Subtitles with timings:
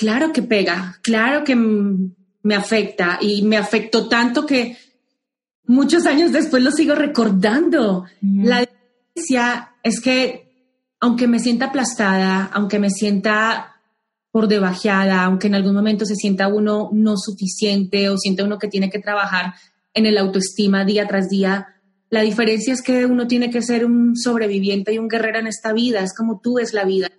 [0.00, 4.78] claro que pega, claro que me afecta y me afectó tanto que
[5.66, 8.06] muchos años después lo sigo recordando.
[8.22, 13.76] La diferencia es que aunque me sienta aplastada, aunque me sienta
[14.30, 18.68] por debajeada, aunque en algún momento se sienta uno no suficiente o siente uno que
[18.68, 19.52] tiene que trabajar
[19.92, 21.66] en el autoestima día tras día,
[22.08, 25.74] la diferencia es que uno tiene que ser un sobreviviente y un guerrero en esta
[25.74, 27.10] vida, es como tú ves la vida.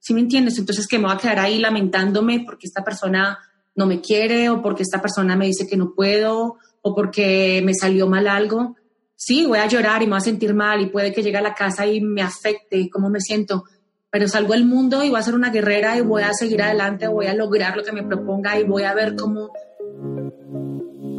[0.00, 0.58] ¿Sí me entiendes?
[0.58, 3.38] Entonces que me voy a quedar ahí lamentándome porque esta persona
[3.74, 7.74] no me quiere o porque esta persona me dice que no puedo o porque me
[7.74, 8.76] salió mal algo.
[9.14, 11.42] Sí, voy a llorar y me voy a sentir mal y puede que llegue a
[11.42, 13.64] la casa y me afecte cómo me siento,
[14.10, 17.06] pero salgo al mundo y voy a ser una guerrera y voy a seguir adelante,
[17.06, 19.52] voy a lograr lo que me proponga y voy a ver cómo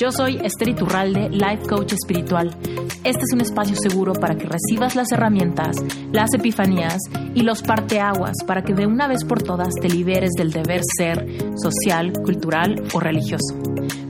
[0.00, 2.56] Yo soy Esther Iturralde, Life Coach Espiritual.
[3.04, 5.76] Este es un espacio seguro para que recibas las herramientas,
[6.10, 6.96] las epifanías
[7.34, 11.26] y los parteaguas para que de una vez por todas te liberes del deber ser
[11.62, 13.58] social, cultural o religioso.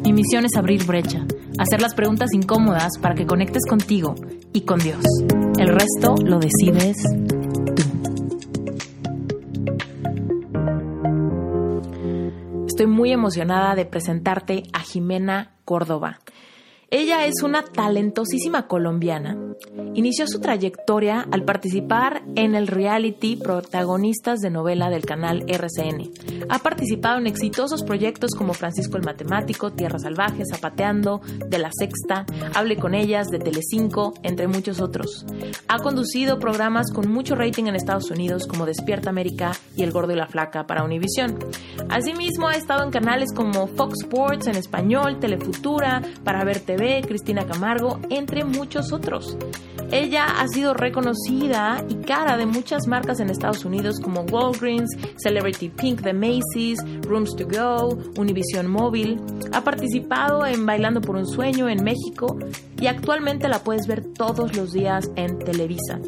[0.04, 1.26] Mi misión es abrir brecha,
[1.58, 4.14] hacer las preguntas incómodas para que conectes contigo
[4.52, 5.02] y con Dios.
[5.58, 6.98] El resto lo decides
[12.80, 16.18] Estoy muy emocionada de presentarte a Jimena Córdoba.
[16.92, 19.36] Ella es una talentosísima colombiana.
[19.94, 26.10] Inició su trayectoria al participar en el reality Protagonistas de Novela del canal RCN.
[26.48, 32.26] Ha participado en exitosos proyectos como Francisco el Matemático, Tierra Salvaje, Zapateando, De la Sexta,
[32.54, 35.24] Hable con ellas, de Telecinco, entre muchos otros.
[35.68, 40.12] Ha conducido programas con mucho rating en Estados Unidos como Despierta América y El Gordo
[40.12, 41.38] y la Flaca para Univision.
[41.88, 47.46] Asimismo, ha estado en canales como Fox Sports en español, Telefutura, para ver TV, Cristina
[47.46, 49.36] Camargo, entre muchos otros.
[49.92, 55.68] Ella ha sido reconocida y cara de muchas marcas en Estados Unidos como Walgreens, Celebrity
[55.68, 59.20] Pink de Macy's, Rooms to Go, Univision Móvil.
[59.52, 62.38] Ha participado en Bailando por un Sueño en México
[62.80, 65.98] y actualmente la puedes ver todos los días en Televisa.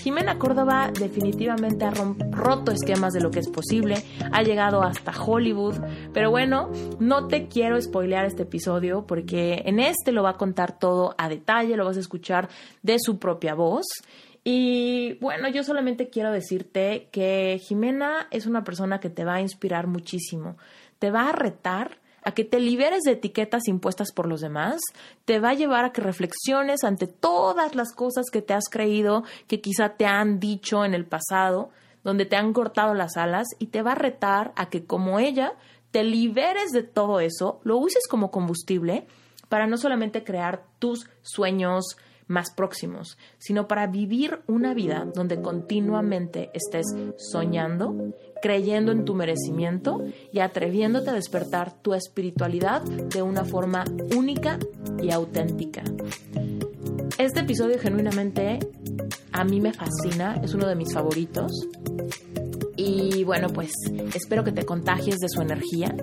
[0.00, 1.92] Jimena Córdoba definitivamente ha
[2.30, 3.96] roto esquemas de lo que es posible,
[4.32, 5.76] ha llegado hasta Hollywood,
[6.12, 10.78] pero bueno, no te quiero spoilear este episodio porque en este lo va a contar
[10.78, 12.48] todo a detalle, lo vas a escuchar
[12.82, 13.86] de su propia voz.
[14.44, 19.40] Y bueno, yo solamente quiero decirte que Jimena es una persona que te va a
[19.40, 20.56] inspirar muchísimo,
[20.98, 24.80] te va a retar a que te liberes de etiquetas impuestas por los demás,
[25.24, 29.24] te va a llevar a que reflexiones ante todas las cosas que te has creído,
[29.46, 31.70] que quizá te han dicho en el pasado,
[32.04, 35.54] donde te han cortado las alas, y te va a retar a que como ella
[35.92, 39.06] te liberes de todo eso, lo uses como combustible
[39.48, 41.96] para no solamente crear tus sueños,
[42.26, 50.02] más próximos, sino para vivir una vida donde continuamente estés soñando, creyendo en tu merecimiento
[50.32, 53.84] y atreviéndote a despertar tu espiritualidad de una forma
[54.16, 54.58] única
[55.02, 55.82] y auténtica.
[57.18, 58.58] Este episodio genuinamente
[59.32, 61.52] a mí me fascina, es uno de mis favoritos.
[62.84, 63.72] Y bueno, pues
[64.14, 65.94] espero que te contagies de su energía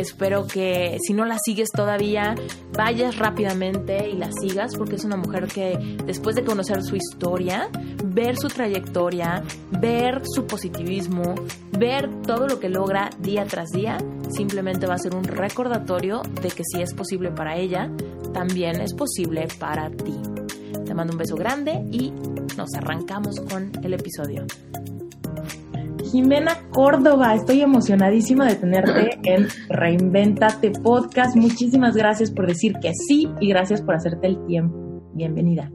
[0.00, 2.34] Espero que si no la sigues todavía,
[2.72, 7.68] vayas rápidamente y la sigas porque es una mujer que después de conocer su historia,
[8.02, 11.34] ver su trayectoria, ver su positivismo,
[11.78, 13.98] ver todo lo que logra día tras día,
[14.30, 17.90] simplemente va a ser un recordatorio de que si es posible para ella,
[18.32, 20.18] también es posible para ti.
[20.86, 22.10] Te mando un beso grande y
[22.56, 24.46] nos arrancamos con el episodio.
[26.10, 31.36] Jimena Córdoba, estoy emocionadísima de tenerte en Reinventate Podcast.
[31.36, 34.76] Muchísimas gracias por decir que sí y gracias por hacerte el tiempo.
[35.14, 35.70] Bienvenida.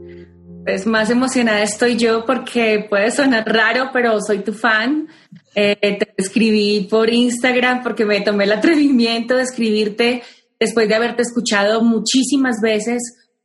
[0.65, 5.07] Pues más emocionada estoy yo porque puede sonar raro, pero soy tu fan.
[5.53, 10.23] Eh, te escribí por Instagram porque me tomé el atrevimiento de escribirte
[10.59, 13.01] después de haberte escuchado muchísimas veces.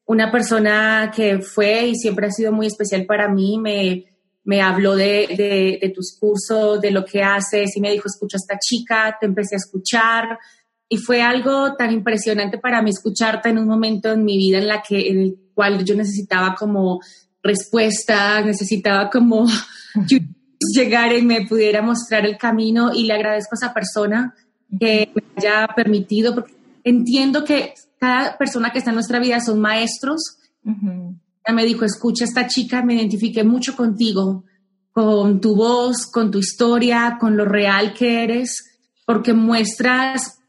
[0.06, 4.06] Una persona que fue y siempre ha sido muy especial para mí, me,
[4.44, 8.42] me habló de, de, tus cursos, de lo que haces y me dijo, escucha a
[8.42, 10.38] esta chica, te empecé a escuchar
[10.88, 14.66] y fue algo tan impresionante para mí escucharte en un momento en mi vida en
[14.66, 17.00] la que en el cual yo necesitaba como
[17.42, 19.46] respuesta, necesitaba como
[20.75, 22.93] llegar y me pudiera mostrar el camino.
[22.93, 24.34] Y le agradezco a esa persona
[24.78, 26.54] que me haya permitido porque
[26.84, 30.38] entiendo que cada persona que está en nuestra vida son maestros.
[31.48, 34.44] Me dijo, escucha esta chica, me identifiqué mucho contigo,
[34.92, 40.40] con tu voz, con tu historia, con lo real que eres, porque muestras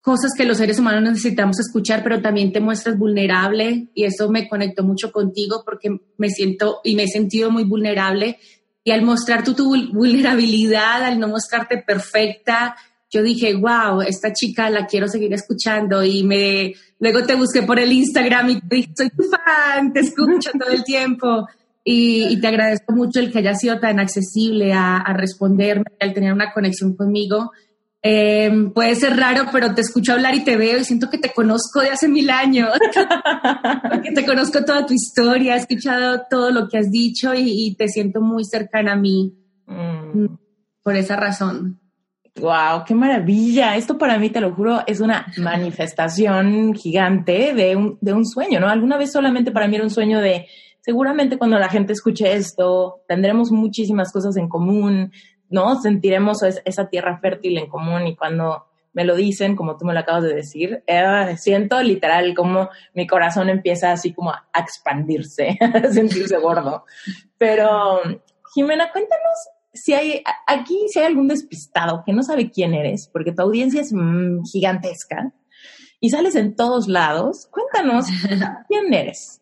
[0.00, 4.48] cosas que los seres humanos necesitamos escuchar, pero también te muestras vulnerable y eso me
[4.48, 8.38] conectó mucho contigo porque me siento y me he sentido muy vulnerable
[8.82, 12.76] y al mostrar tu, tu vulnerabilidad, al no mostrarte perfecta,
[13.10, 17.80] yo dije, wow, esta chica la quiero seguir escuchando y me luego te busqué por
[17.80, 21.48] el Instagram y te dije, soy tu fan, te escucho todo el tiempo
[21.82, 26.32] y, te agradezco mucho el que haya sido tan accesible a, a responderme, al tener
[26.32, 27.50] una conexión conmigo
[28.02, 31.32] Em, puede ser raro, pero te escucho hablar y te veo y siento que te
[31.34, 32.70] conozco de hace mil años,
[33.90, 37.88] porque te conozco toda tu historia, he escuchado todo lo que has dicho y, te
[37.88, 39.34] siento muy cercana a mí
[39.66, 40.26] mm.
[40.82, 41.78] por esa razón.
[42.36, 43.76] Wow, qué maravilla.
[43.76, 48.60] Esto para mí, te lo juro, es una manifestación gigante de un, de un sueño,
[48.60, 48.68] ¿no?
[48.68, 50.46] Alguna vez solamente para mí era un sueño de,
[50.80, 55.12] seguramente cuando la gente escuche esto, tendremos muchísimas cosas en común,
[55.48, 55.80] ¿no?
[55.80, 60.00] Sentiremos esa tierra fértil en común y cuando me lo dicen, como tú me lo
[60.00, 60.82] acabas de decir,
[61.36, 66.84] siento literal como mi corazón empieza así como a expandirse, a sentirse gordo.
[67.38, 68.00] Pero,
[68.54, 73.32] Jimena, cuéntanos si hay aquí, si hay algún despistado que no sabe quién eres, porque
[73.32, 75.32] tu audiencia es mm, gigantesca
[76.00, 77.48] y sales en todos lados.
[77.50, 78.06] Cuéntanos
[78.68, 79.40] quién eres.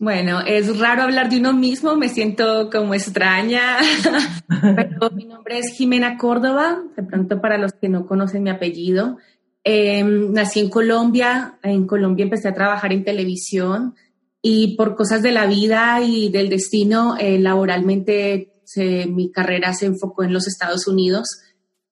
[0.00, 3.78] Bueno, es raro hablar de uno mismo, me siento como extraña,
[4.48, 9.18] pero mi nombre es Jimena Córdoba, de pronto para los que no conocen mi apellido.
[9.64, 13.96] Em, nací en Colombia, en Colombia empecé a trabajar en televisión
[14.40, 20.24] y por cosas de la vida y del destino, eh, laboralmente mi carrera se enfocó
[20.24, 21.26] en los Estados Unidos.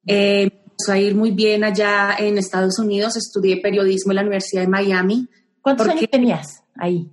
[0.06, 4.62] Eh, empezó a ir muy bien allá en Estados Unidos, estudié periodismo en la Universidad
[4.62, 5.28] de Miami.
[5.61, 7.11] ¿Cuántos años tenías ahí?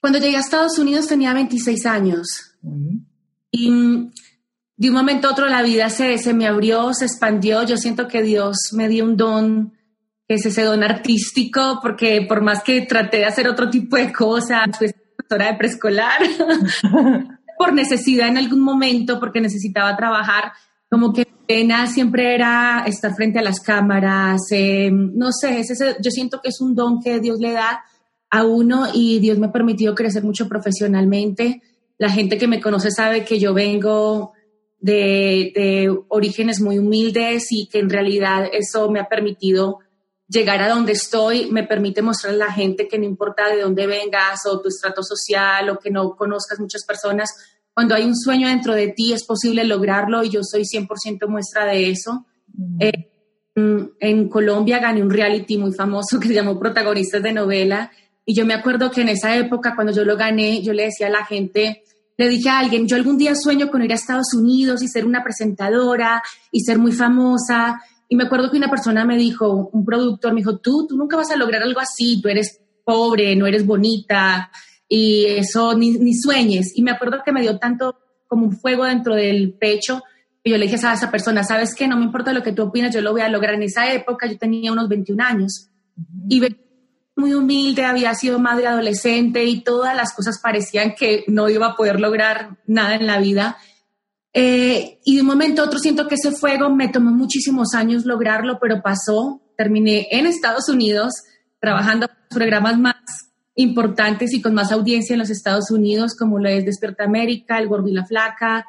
[0.00, 2.26] Cuando llegué a Estados Unidos tenía 26 años.
[3.50, 4.12] Y mm,
[4.76, 7.64] de un momento a otro la vida se, se me abrió, se expandió.
[7.64, 9.74] Yo siento que Dios me dio un don,
[10.26, 14.12] que es ese don artístico, porque por más que traté de hacer otro tipo de
[14.12, 16.20] cosas, pues profesora de preescolar,
[17.60, 20.52] por necesidad en algún momento, porque necesitaba trabajar,
[20.88, 26.10] como que pena siempre era estar frente a las cámaras, eh, no sé, ese, yo
[26.10, 27.84] siento que es un don que Dios le da
[28.30, 31.60] a uno y Dios me ha permitido crecer mucho profesionalmente.
[31.98, 34.32] La gente que me conoce sabe que yo vengo
[34.78, 39.80] de, orígenes muy humildes y que en realidad eso me ha permitido
[40.30, 43.86] llegar a donde estoy, me permite mostrar a la gente que no importa de dónde
[43.86, 47.30] vengas o tu estrato social o que no conozcas muchas personas,
[47.74, 51.66] cuando hay un sueño dentro de ti es posible lograrlo y yo soy 100% muestra
[51.66, 52.26] de eso.
[52.54, 52.76] Mm.
[52.80, 53.06] Eh,
[53.56, 57.90] en Colombia gané un reality muy famoso que se llamó Protagonistas de Novela
[58.24, 61.08] y yo me acuerdo que en esa época, cuando yo lo gané, yo le decía
[61.08, 61.82] a la gente,
[62.16, 65.04] le dije a alguien, yo algún día sueño con ir a Estados Unidos y ser
[65.04, 66.22] una presentadora
[66.52, 67.80] y ser muy famosa.
[68.10, 71.16] Y me acuerdo que una persona me dijo, un productor me dijo, tú, tú nunca
[71.16, 74.50] vas a lograr algo así, tú eres pobre, no eres bonita
[74.88, 76.76] y eso ni, ni sueñes.
[76.76, 77.96] Y me acuerdo que me dio tanto
[78.26, 80.02] como un fuego dentro del pecho
[80.42, 81.86] y yo le dije a esa persona, ¿sabes qué?
[81.86, 83.54] No me importa lo que tú opinas, yo lo voy a lograr.
[83.54, 85.68] En esa época yo tenía unos 21 años
[86.28, 86.40] y
[87.14, 91.76] muy humilde, había sido madre adolescente y todas las cosas parecían que no iba a
[91.76, 93.58] poder lograr nada en la vida.
[94.32, 98.04] Eh, y de un momento a otro siento que ese fuego me tomó muchísimos años
[98.04, 99.42] lograrlo, pero pasó.
[99.56, 101.14] Terminé en Estados Unidos
[101.60, 102.94] trabajando en programas más
[103.54, 107.68] importantes y con más audiencia en los Estados Unidos, como lo es Despierta América, El
[107.68, 108.66] Gordo y la Flaca,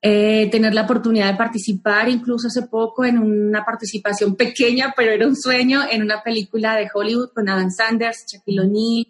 [0.00, 5.26] eh, tener la oportunidad de participar, incluso hace poco, en una participación pequeña, pero era
[5.26, 9.08] un sueño, en una película de Hollywood con Adam Sanders, Shaquille O'Neal,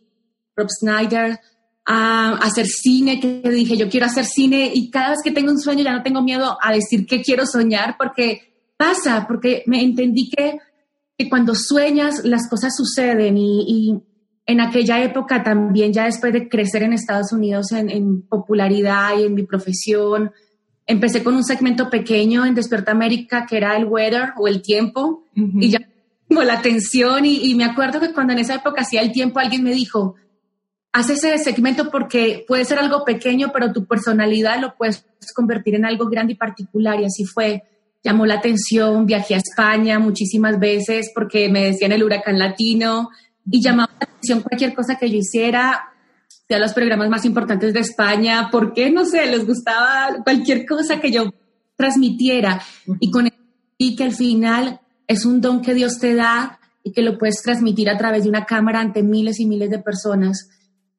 [0.57, 1.39] Rob Snyder,
[1.91, 5.59] a hacer cine, que dije, yo quiero hacer cine y cada vez que tengo un
[5.59, 10.29] sueño ya no tengo miedo a decir que quiero soñar porque pasa, porque me entendí
[10.29, 10.59] que,
[11.17, 14.03] que cuando sueñas las cosas suceden y, y,
[14.47, 19.25] en aquella época también, ya después de crecer en Estados Unidos en, en popularidad y
[19.25, 20.31] en mi profesión,
[20.91, 25.23] Empecé con un segmento pequeño en Despierta América que era el weather o el tiempo
[25.35, 25.81] y ya
[26.27, 29.63] como la atención y, me acuerdo que cuando en esa época hacía el tiempo alguien
[29.63, 30.15] me dijo,
[30.93, 35.05] haz ese segmento porque puede ser algo pequeño, pero tu personalidad lo puedes
[35.35, 37.65] convertir en algo grande y particular y así fue.
[38.03, 43.11] Llamó la atención, viajé a España muchísimas veces porque me decían el huracán latino
[43.51, 45.89] y llamaba la atención cualquier cosa que yo hiciera
[46.55, 51.11] a los programas más importantes de España, porque no sé, les gustaba cualquier cosa que
[51.11, 51.31] yo
[51.77, 52.63] transmitiera.
[53.01, 53.29] Y con
[53.77, 57.43] y que al final es un don que Dios te da y que lo puedes
[57.43, 60.49] transmitir a través de una cámara ante miles y miles de personas.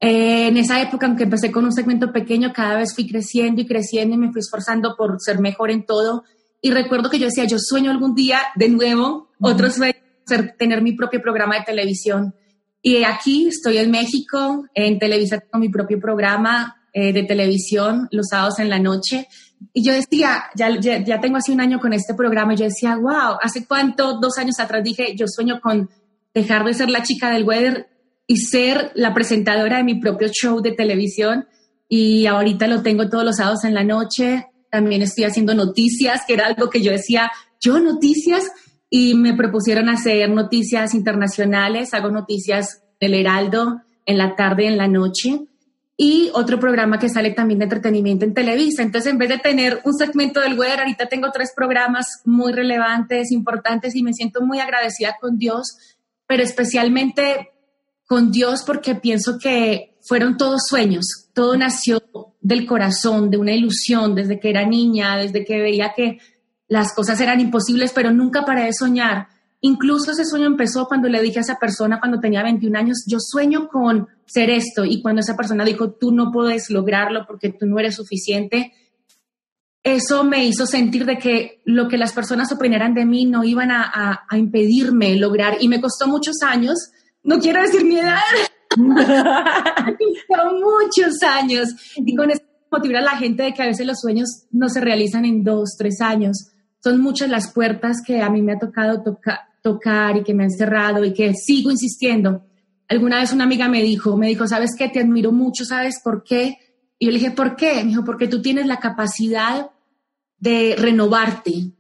[0.02, 3.68] Eh, en esa época, aunque empecé con un segmento pequeño, cada vez fui creciendo y
[3.68, 6.24] creciendo y me fui esforzando por ser mejor en todo.
[6.62, 10.82] Y recuerdo que yo decía, yo sueño algún día de nuevo, otro sueño, ser, tener
[10.82, 12.34] mi propio programa de televisión.
[12.82, 18.28] Y aquí estoy en México, en Televisa con mi propio programa eh, de televisión los
[18.30, 19.28] sábados en la noche.
[19.74, 22.66] Y yo decía, ya, ya, ya, tengo así un año con este programa, y yo
[22.66, 24.18] decía, wow, ¿hace cuánto?
[24.20, 25.90] Dos años atrás dije, yo sueño con
[26.34, 27.88] dejar de ser la chica del weather
[28.30, 31.48] y ser la presentadora de mi propio show de televisión.
[31.88, 34.46] Y ahorita lo tengo todos los sábados en la noche.
[34.70, 38.52] También estoy haciendo noticias, que era algo que yo decía, yo noticias,
[38.88, 44.88] y me propusieron hacer noticias internacionales, hago noticias del Heraldo en la tarde en la
[44.88, 45.42] noche
[45.98, 48.84] y otro programa que sale también de entretenimiento en Televisa.
[48.84, 53.32] Entonces, en vez de tener un segmento del weather, ahorita tengo tres programas muy relevantes,
[53.32, 57.50] importantes y me siento muy agradecida con Dios, pero especialmente
[58.10, 62.02] con Dios porque pienso que fueron todos sueños, todo nació
[62.42, 66.18] del corazón, de una ilusión, desde que era niña, desde que veía que
[66.68, 69.28] las cosas eran imposibles, pero nunca paré de soñar.
[69.62, 73.20] Incluso ese sueño empezó cuando le dije a esa persona cuando tenía 21 años, yo
[73.20, 74.86] sueño con ser esto.
[74.86, 78.74] Y cuando esa persona dijo, tú no puedes lograrlo porque tú no eres suficiente,
[79.84, 83.70] eso me hizo sentir de que lo que las personas opinaran de mí no iban
[83.70, 85.58] a, impedirme lograr.
[85.60, 86.92] Y me costó muchos años,
[87.24, 88.20] no quiero decir mi edad,
[88.76, 91.70] costó muchos años.
[91.98, 94.82] Y con eso motivar a la gente de que a veces los sueños no se
[94.82, 96.52] realizan en dos, tres años.
[96.84, 100.44] Son muchas las puertas que a mí me ha tocado tocar tocar y que me
[100.44, 102.46] han cerrado y que sigo insistiendo.
[102.88, 104.90] Alguna vez una amiga me dijo, me dijo, ¿sabes qué?
[104.90, 106.58] Te admiro mucho, ¿sabes por qué?
[106.98, 107.76] Y yo le dije, ¿por qué?
[107.76, 109.70] Me dijo, porque tú tienes la capacidad
[110.38, 111.74] de renovarte.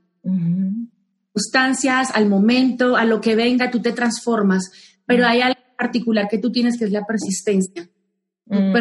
[1.33, 4.71] Sustancias, al momento, a lo que venga, tú te transformas.
[5.09, 7.89] Pero hay algo particular que tú tienes que es la persistencia.
[8.45, 8.73] No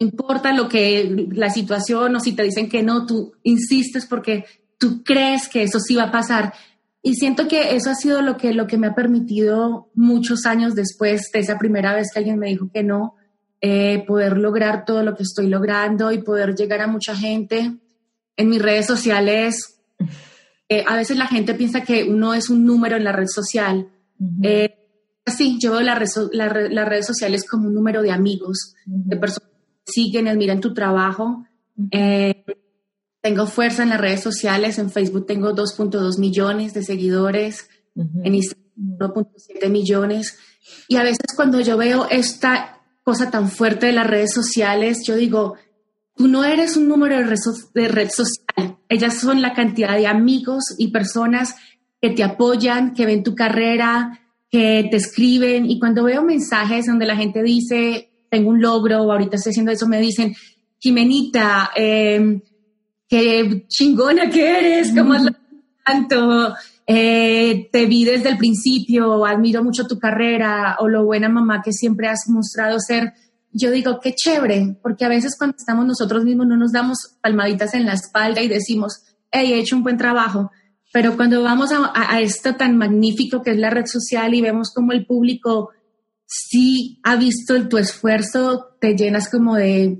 [0.00, 4.44] importa lo que la situación o si te dicen que no, tú insistes porque
[4.76, 6.52] tú crees que eso sí va a pasar.
[7.00, 10.74] Y siento que eso ha sido lo que, lo que me ha permitido muchos años
[10.74, 13.14] después de esa primera vez que alguien me dijo que no,
[13.60, 17.76] eh, poder lograr todo lo que estoy logrando y poder llegar a mucha gente.
[18.36, 19.80] En mis redes sociales,
[20.68, 23.86] eh, a veces la gente piensa que uno es un número en la red social.
[24.42, 24.81] Eh,
[25.26, 29.50] sí, yo veo las redes sociales como un número de amigos, de personas
[29.84, 31.44] que siguen, admiran tu trabajo.
[33.20, 38.98] Tengo fuerza en las redes sociales, en Facebook tengo 2.2 millones de seguidores, en Instagram
[38.98, 40.38] 1.7 millones.
[40.88, 45.16] Y a veces cuando yo veo esta cosa tan fuerte de las redes sociales, yo
[45.16, 45.54] digo,
[46.16, 47.38] tú no eres un número de red,
[47.74, 51.54] de red social, ellas son la cantidad de amigos y personas
[52.00, 54.21] que te apoyan, que ven tu carrera,
[54.52, 55.68] que te escriben.
[55.68, 59.72] Y cuando veo mensajes donde la gente dice, tengo un logro, o ahorita estoy haciendo
[59.72, 60.36] eso, me dicen,
[60.78, 62.40] Jimenita, eh,
[63.08, 65.24] qué chingona que eres, cómo has
[65.84, 66.54] tanto,
[66.86, 71.72] eh, te vi desde el principio, admiro mucho tu carrera o lo buena mamá que
[71.72, 73.14] siempre has mostrado ser.
[73.52, 77.74] Yo digo, qué chévere, porque a veces cuando estamos nosotros mismos no nos damos palmaditas
[77.74, 80.50] en la espalda y decimos, hey, he hecho un buen trabajo.
[80.92, 84.92] Pero cuando vamos a, esto tan magnífico que es la red social y vemos como
[84.92, 85.70] el público
[86.26, 89.96] sí ha visto tu esfuerzo, te llenas como de,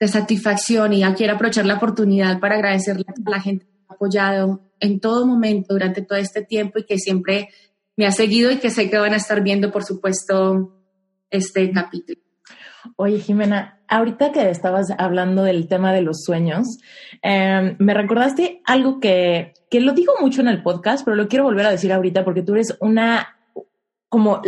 [0.00, 3.94] de satisfacción y ya quiero aprovechar la oportunidad para agradecerle a la gente que ha
[3.94, 7.48] apoyado en todo momento durante todo este tiempo y que siempre
[7.96, 10.82] me ha seguido y que sé que van a estar viendo, por supuesto,
[11.30, 12.20] este capítulo.
[12.96, 16.78] Oye, Jimena, ahorita que estabas hablando del tema de los sueños,
[17.20, 21.44] em, me recordaste algo que, que lo digo mucho en el podcast, pero lo quiero
[21.44, 23.36] volver a decir ahorita porque tú eres una,
[24.08, 24.40] como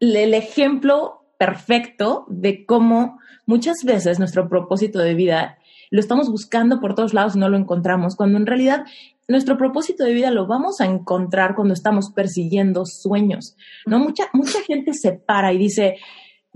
[0.00, 5.58] el ejemplo perfecto de cómo muchas veces nuestro propósito de vida
[5.90, 8.84] lo estamos buscando por todos lados y no lo encontramos, cuando en realidad
[9.28, 13.98] nuestro propósito de vida lo vamos a encontrar cuando estamos persiguiendo sueños, ¿no?
[13.98, 15.96] Mucha, mucha gente se para y dice,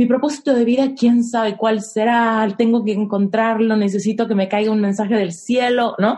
[0.01, 4.73] mi propósito de vida, quién sabe cuál será, tengo que encontrarlo, necesito que me caiga
[4.73, 6.17] un mensaje del cielo, ¿no?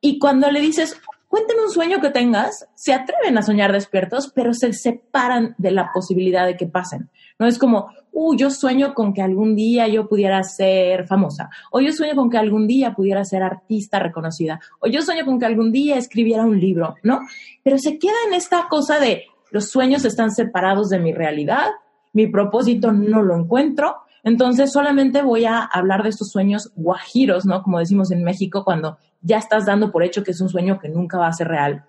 [0.00, 4.54] Y cuando le dices, cuéntame un sueño que tengas, se atreven a soñar despiertos, pero
[4.54, 7.10] se separan de la posibilidad de que pasen.
[7.38, 11.80] No es como, uh, yo sueño con que algún día yo pudiera ser famosa, o
[11.80, 15.44] yo sueño con que algún día pudiera ser artista reconocida, o yo sueño con que
[15.44, 17.20] algún día escribiera un libro, ¿no?
[17.62, 21.72] Pero se queda en esta cosa de los sueños están separados de mi realidad,
[22.18, 27.62] mi propósito no lo encuentro, entonces solamente voy a hablar de estos sueños guajiros, ¿no?
[27.62, 30.88] Como decimos en México, cuando ya estás dando por hecho que es un sueño que
[30.88, 31.84] nunca va a ser real.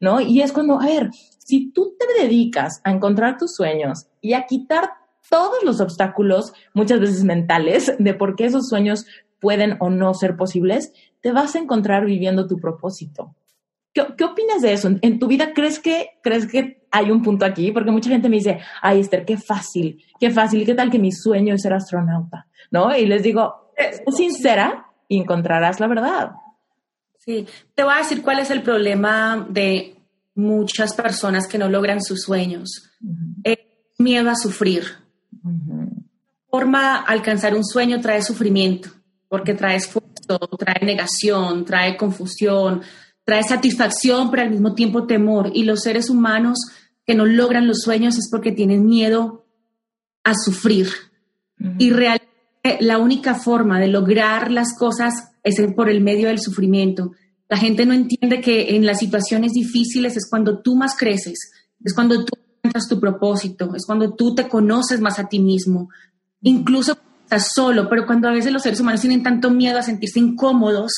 [0.00, 0.22] ¿no?
[0.22, 4.46] Y es cuando, a ver, si tú te dedicas a encontrar tus sueños y a
[4.46, 4.94] quitar
[5.28, 9.04] todos los obstáculos, muchas veces mentales, de por qué esos sueños
[9.38, 13.34] pueden o no ser posibles, te vas a encontrar viviendo tu propósito.
[13.94, 14.90] ¿Qué, opinas de eso?
[15.02, 17.70] ¿En tu vida crees que, crees que hay un punto aquí?
[17.70, 21.12] Porque mucha gente me dice, ay Esther, qué fácil, qué fácil, qué tal que mi
[21.12, 22.94] sueño es ser astronauta, ¿no?
[22.96, 26.32] Y les digo, sé sincera y encontrarás la verdad.
[27.18, 29.96] Sí, te voy a decir cuál es el problema de
[30.34, 32.90] muchas personas que no logran sus sueños.
[33.96, 34.84] miedo a sufrir.
[36.50, 38.88] Forma alcanzar un sueño trae sufrimiento,
[39.28, 42.82] porque trae esfuerzo, trae negación, trae confusión,
[43.24, 45.50] trae satisfacción, pero al mismo tiempo temor.
[45.54, 46.58] Y los seres humanos
[47.06, 49.46] que no logran los sueños es porque tienen miedo
[50.22, 50.88] a sufrir.
[51.78, 57.12] Y realmente la única forma de lograr las cosas es por el medio del sufrimiento.
[57.48, 61.38] La gente no entiende que en las situaciones difíciles es cuando tú más creces,
[61.82, 65.90] es cuando tú encuentras tu propósito, es cuando tú te conoces más a ti mismo.
[66.40, 70.18] Incluso estás solo, pero cuando a veces los seres humanos tienen tanto miedo a sentirse
[70.18, 70.92] incómodos,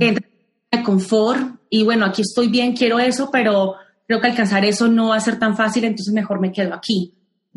[0.00, 0.30] entran
[0.72, 3.74] de confort y bueno, aquí estoy bien, quiero eso, pero
[4.06, 7.14] creo que alcanzar eso no va a ser tan fácil, entonces mejor me quedo aquí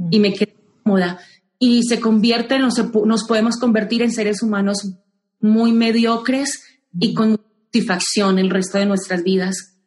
[0.09, 1.19] y me quedo cómoda.
[1.59, 2.75] Y se convierte, nos,
[3.05, 4.93] nos podemos convertir en seres humanos
[5.39, 6.63] muy mediocres
[6.97, 9.77] y con satisfacción el resto de nuestras vidas.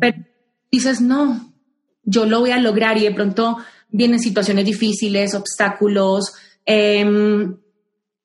[0.00, 0.18] Pero
[0.70, 1.54] dices, no,
[2.04, 3.58] yo lo voy a lograr y de pronto
[3.88, 6.32] vienen situaciones difíciles, obstáculos,
[6.66, 7.56] em,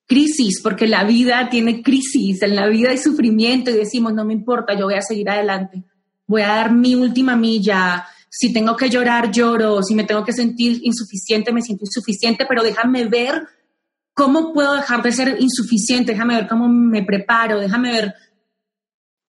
[0.06, 4.32] crisis, porque la vida tiene crisis, en la vida hay sufrimiento y decimos, no me
[4.32, 5.84] importa, yo voy a seguir adelante,
[6.26, 10.32] voy a dar mi última milla, si tengo que llorar, lloro, si me tengo que
[10.32, 13.46] sentir insuficiente, me siento insuficiente, pero déjame ver
[14.14, 18.14] cómo puedo dejar de ser insuficiente, déjame ver cómo me preparo, déjame ver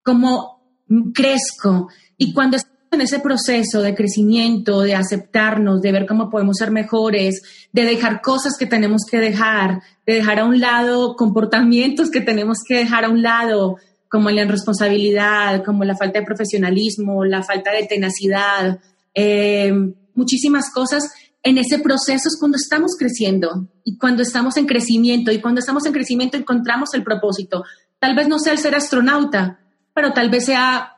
[0.03, 0.81] cómo
[1.15, 1.89] crezco.
[2.17, 2.57] Y cuando
[2.97, 8.21] en ese proceso de crecimiento, de aceptarnos, de ver cómo podemos ser mejores, de dejar
[8.21, 13.05] cosas que tenemos que dejar, de dejar a un lado comportamientos que tenemos que dejar
[13.05, 13.77] a un lado,
[14.09, 18.81] como la irresponsabilidad, como la falta de profesionalismo, la falta de tenacidad,
[19.15, 19.73] eh,
[20.15, 21.11] muchísimas cosas.
[21.43, 25.87] En ese proceso es cuando estamos creciendo y cuando estamos en crecimiento y cuando estamos
[25.87, 27.65] en crecimiento encontramos el propósito.
[27.99, 29.61] Tal vez no sea el ser astronauta,
[29.95, 30.96] pero tal vez sea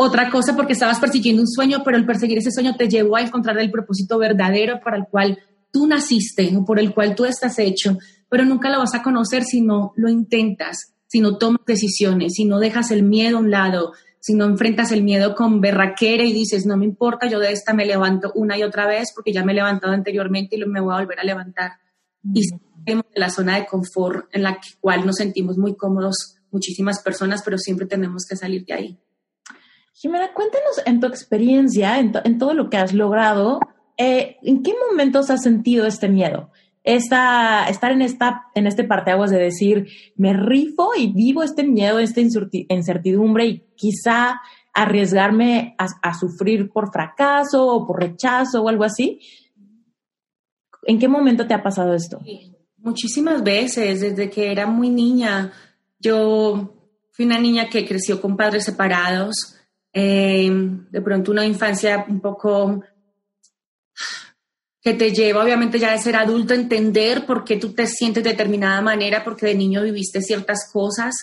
[0.00, 3.20] otra cosa porque estabas persiguiendo un sueño, pero el perseguir ese sueño te llevó a
[3.20, 5.40] encontrar el propósito verdadero para el cual
[5.72, 9.42] tú naciste o por el cual tú estás hecho, pero nunca lo vas a conocer
[9.42, 13.50] si no lo intentas, si no tomas decisiones, si no dejas el miedo a un
[13.50, 17.50] lado, si no enfrentas el miedo con berraquera y dices, no me importa, yo de
[17.50, 20.80] esta me levanto una y otra vez porque ya me he levantado anteriormente y me
[20.80, 21.72] voy a volver a levantar.
[22.32, 27.02] Y salimos de la zona de confort en la cual nos sentimos muy cómodos muchísimas
[27.02, 28.98] personas, pero siempre tenemos que salir de ahí.
[30.00, 33.58] Jimena, cuéntanos en tu experiencia, en, todo lo que has logrado,
[33.96, 36.52] eh, ¿en qué momentos has sentido este miedo?
[36.84, 41.98] Esta, estar en, esta, en este parteaguas de decir, me rifo y vivo este miedo,
[41.98, 44.40] esta incertidumbre y quizá
[44.72, 49.18] arriesgarme a, sufrir por fracaso o por rechazo o algo así.
[50.84, 52.20] ¿En qué momento te ha pasado esto?
[52.76, 55.52] muchísimas veces, desde que era muy niña.
[55.98, 56.72] Yo
[57.10, 59.57] fui una niña que creció con padres separados,
[60.00, 60.48] eh,
[60.92, 62.84] de pronto una infancia un poco
[64.80, 68.22] que te lleva obviamente ya de ser adulto a entender por qué tú te sientes
[68.22, 71.16] de determinada manera, porque de niño viviste ciertas cosas.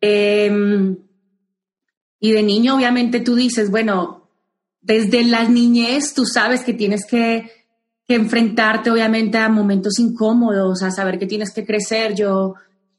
[0.00, 0.98] Em,
[2.20, 4.30] y de niño obviamente tú dices, bueno,
[4.80, 7.50] desde la niñez tú sabes que tienes que,
[8.06, 12.14] que enfrentarte obviamente a momentos incómodos, a saber que tienes que crecer.
[12.14, 12.54] Yo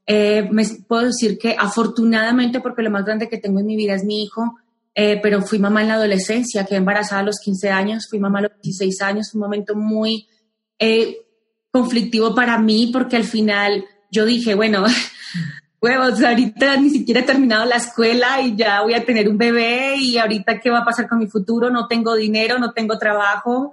[0.06, 3.96] eh, me puedo decir que afortunadamente, porque lo más grande que tengo en mi vida
[3.96, 4.58] es mi hijo,
[4.94, 8.40] eh, pero fui mamá en la adolescencia, quedé embarazada a los 15 años, fui mamá
[8.40, 10.28] a los 16 años, un momento muy
[10.80, 11.18] eh,
[11.72, 14.84] conflictivo para mí porque al final yo dije, bueno,
[15.82, 19.96] huevos, ahorita ni siquiera he terminado la escuela y ya voy a tener un bebé
[19.98, 23.72] y ahorita qué va a pasar con mi futuro, no tengo dinero, no tengo trabajo,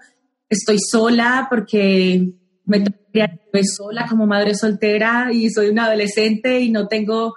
[0.49, 2.33] estoy sola porque
[2.65, 7.35] me estoy sola como madre soltera y soy una adolescente y no tengo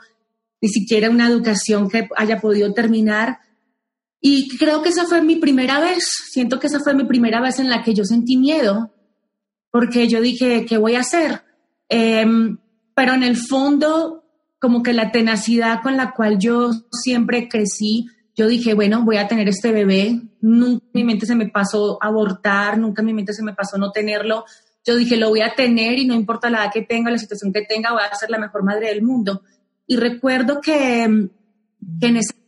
[0.62, 3.40] ni siquiera una educación que haya podido terminar.
[4.22, 7.58] Y creo que esa fue mi primera vez, siento que esa fue mi primera vez
[7.58, 8.94] en la que yo sentí miedo,
[9.72, 11.42] porque yo dije, ¿qué voy a hacer?
[11.90, 12.60] Em,
[12.94, 14.24] pero en el fondo,
[14.60, 18.06] como que la tenacidad con la cual yo siempre crecí,
[18.36, 21.98] yo dije, bueno, voy a tener este bebé, nunca en mi mente se me pasó
[22.00, 24.46] abortar, nunca en mi mente se me pasó no tenerlo,
[24.86, 27.52] yo dije, lo voy a tener y no importa la edad que tenga, la situación
[27.52, 29.42] que tenga, voy a ser la mejor madre del mundo.
[29.86, 31.30] Y recuerdo que,
[32.00, 32.41] que en ese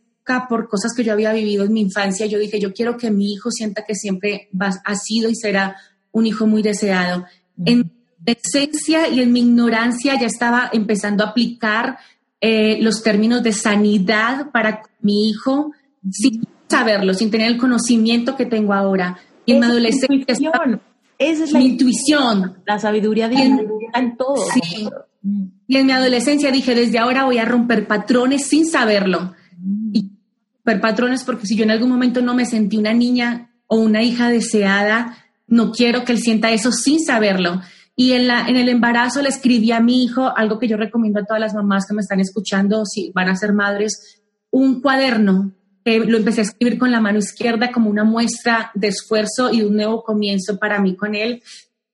[0.48, 3.32] por cosas que yo había vivido en mi infancia, yo dije, yo quiero que mi
[3.32, 5.76] hijo sienta que siempre va, ha sido y será
[6.12, 7.24] un hijo muy deseado.
[7.64, 7.78] En
[8.26, 11.98] mi esencia y en mi ignorancia ya estaba empezando a aplicar
[12.40, 15.72] eh, los términos de sanidad para mi hijo
[16.10, 19.18] sin saberlo, sin tener el conocimiento que tengo ahora.
[19.44, 20.52] Y en mi adolescencia...
[21.16, 24.44] Esa es la intuición, la sabiduría de en todo.
[24.52, 24.88] Sí.
[25.66, 29.32] Y en mi adolescencia dije, desde ahora voy a romper patrones sin saberlo.
[30.64, 34.02] Romper patrones porque si yo en algún momento no me sentí una niña o una
[34.02, 37.60] hija deseada, no quiero que él sienta eso sin saberlo.
[37.96, 41.20] Y en, la, en el embarazo le escribí a mi hijo algo que yo recomiendo
[41.20, 45.52] a todas las mamás que me están escuchando, si van a ser madres, un cuaderno
[45.84, 49.62] que lo empecé a escribir con la mano izquierda como una muestra de esfuerzo y
[49.62, 51.42] un nuevo comienzo para mí con él.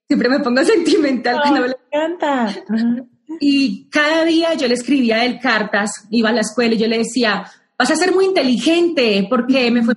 [0.07, 2.55] Siempre me pongo sentimental cuando me encanta.
[3.39, 6.89] Y cada día yo le escribía a él cartas, iba a la escuela y yo
[6.89, 7.45] le decía,
[7.81, 9.95] vas a ser muy inteligente porque me fue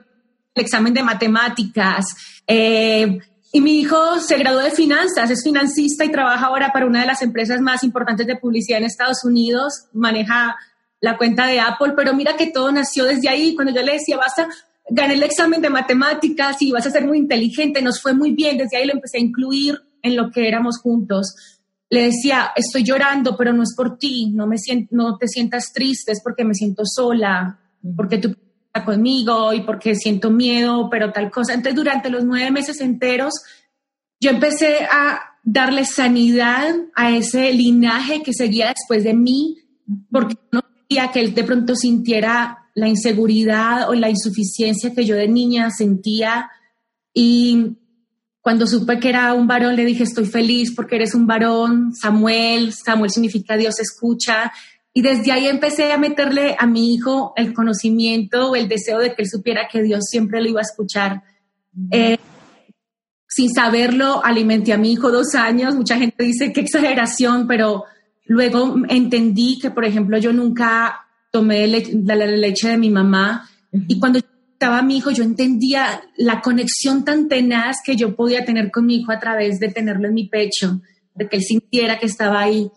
[0.56, 2.06] el examen de matemáticas.
[2.48, 3.20] Eh,
[3.52, 7.08] y mi hijo se graduó de finanzas, es financista y trabaja ahora para una de
[7.08, 10.56] las empresas más importantes de publicidad en Estados Unidos, maneja
[11.02, 13.54] la cuenta de Apple, pero mira que todo nació desde ahí.
[13.54, 14.48] Cuando yo le decía, vas a
[14.90, 18.58] ganar el examen de matemáticas y vas a ser muy inteligente, nos fue muy bien,
[18.58, 21.36] desde ahí lo empecé a incluir en lo que éramos juntos
[21.94, 25.72] le decía, estoy llorando, pero no es por ti, no, me siento, no te sientas
[25.72, 27.60] triste, es porque me siento sola,
[27.96, 31.54] porque tú estás conmigo y porque siento miedo, pero tal cosa.
[31.54, 33.34] Entonces, durante los nueve meses enteros,
[34.20, 39.58] yo empecé a darle sanidad a ese linaje que seguía después de mí,
[40.10, 45.16] porque no quería que él de pronto sintiera la inseguridad o la insuficiencia que yo
[45.16, 46.50] de niña sentía.
[47.14, 47.78] Y
[48.42, 52.74] cuando supe que era un varón, le dije, estoy feliz porque eres un varón, Samuel,
[52.74, 54.52] Samuel significa Dios escucha.
[54.94, 59.16] Y desde ahí empecé a meterle a mi hijo el conocimiento o el deseo de
[59.16, 61.24] que él supiera que Dios siempre lo iba a escuchar.
[61.90, 62.18] Eh,
[63.28, 65.76] sin saberlo, alimenté a mi hijo dos años.
[65.76, 67.86] Mucha gente dice qué exageración, pero
[68.26, 73.50] luego entendí que, por ejemplo, yo nunca tomé la, leche de mi mamá.
[73.88, 78.70] Y cuando estaba mi hijo, yo entendía la conexión tan tenaz que yo podía tener
[78.70, 80.80] con mi hijo a través de tenerlo en mi pecho,
[81.16, 82.70] de que él sintiera que estaba ahí.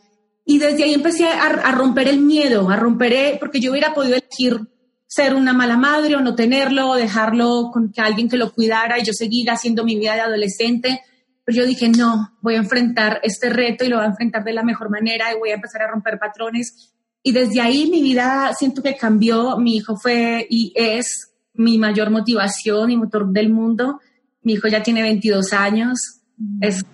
[0.48, 4.14] Y desde ahí empecé a, romper el miedo, a romper, eh, porque yo hubiera podido
[4.14, 4.60] elegir
[5.08, 8.96] ser una mala madre o no tenerlo, o dejarlo con que alguien que lo cuidara
[8.98, 11.00] y yo seguir haciendo mi vida de adolescente.
[11.44, 14.52] Pero yo dije, no, voy a enfrentar este reto y lo voy a enfrentar de
[14.52, 16.94] la mejor manera y voy a empezar a romper patrones.
[17.24, 19.58] Y desde ahí mi vida siento que cambió.
[19.58, 24.00] Mi hijo fue y es mi mayor motivación y motor del mundo.
[24.42, 26.20] Mi hijo ya tiene 22 años,
[26.60, 26.84] es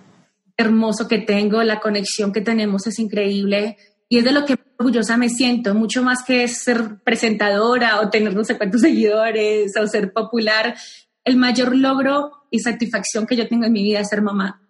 [0.57, 3.77] hermoso que tengo, la conexión que tenemos es increíble
[4.09, 8.35] y es de lo que orgullosa me siento, mucho más que ser presentadora o tener
[8.35, 10.75] no sé cuántos seguidores o ser popular.
[11.23, 14.61] El mayor logro y satisfacción que yo tengo en mi vida es ser mamá.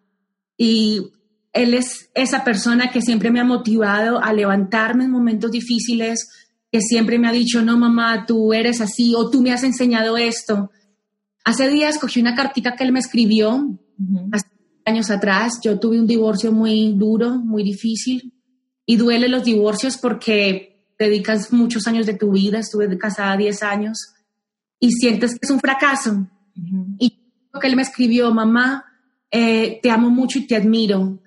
[0.56, 1.12] Y
[1.52, 6.30] él es esa persona que siempre me ha motivado a levantarme en momentos difíciles,
[6.72, 10.18] que siempre me ha dicho, no mamá, tú eres así o tú me has enseñado
[10.18, 10.72] esto.
[11.44, 13.78] Hace días cogí una cartita que él me escribió,
[14.32, 14.48] hace
[14.86, 18.34] años atrás, yo tuve un divorcio muy duro, muy difícil
[18.86, 23.98] y duele los divorcios porque dedicas muchos años de tu vida, estuve casada 10 años
[24.80, 26.28] y sientes que es un fracaso.
[27.00, 27.20] Y
[27.54, 28.86] lo que él me escribió, mamá,
[29.32, 31.20] eh, te amo mucho y te admiro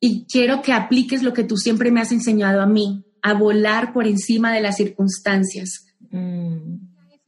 [0.00, 3.92] y quiero que apliques lo que tú siempre me has enseñado a mí a volar
[3.92, 5.86] por encima de las circunstancias.
[6.10, 6.76] Mm.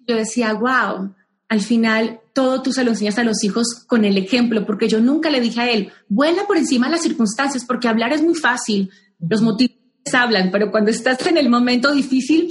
[0.06, 1.14] Yo decía, wow,
[1.48, 5.00] al final todo tú se lo enseñas a los hijos con el ejemplo, porque yo
[5.00, 8.34] nunca le dije a él, vuela por encima de las circunstancias, porque hablar es muy
[8.34, 9.76] fácil, los motivos
[10.12, 12.48] hablan, pero cuando estás en el momento difícil,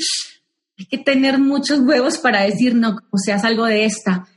[0.78, 4.28] hay que tener muchos huevos para decir, no, como seas algo de esta.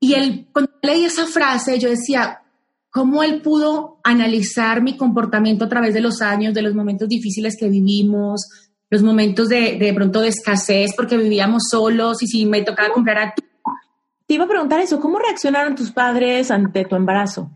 [0.00, 2.42] Y él, cuando leí esa frase, yo decía,
[2.90, 7.56] cómo él pudo analizar mi comportamiento a través de los años, de los momentos difíciles
[7.58, 8.42] que vivimos,
[8.90, 13.18] los momentos de, de pronto de escasez porque vivíamos solos y si me tocaba comprar
[13.18, 13.34] a
[14.28, 17.50] Te iba a preguntar eso, ¿cómo reaccionaron tus padres ante tu embarazo?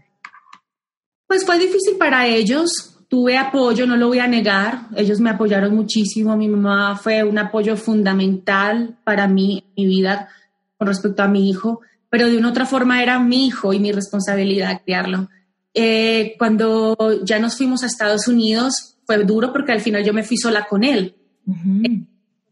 [1.28, 5.76] Pues fue difícil para ellos, tuve apoyo, no lo voy a negar, ellos me apoyaron
[5.76, 10.28] muchísimo, mi mamá fue un apoyo fundamental para mí, mi vida
[10.76, 11.80] con respecto a mi hijo
[12.12, 15.30] pero de una otra forma era mi hijo y mi responsabilidad criarlo.
[15.72, 20.22] Eh, cuando ya nos fuimos a Estados Unidos fue duro porque al final yo me
[20.22, 21.16] fui sola con él.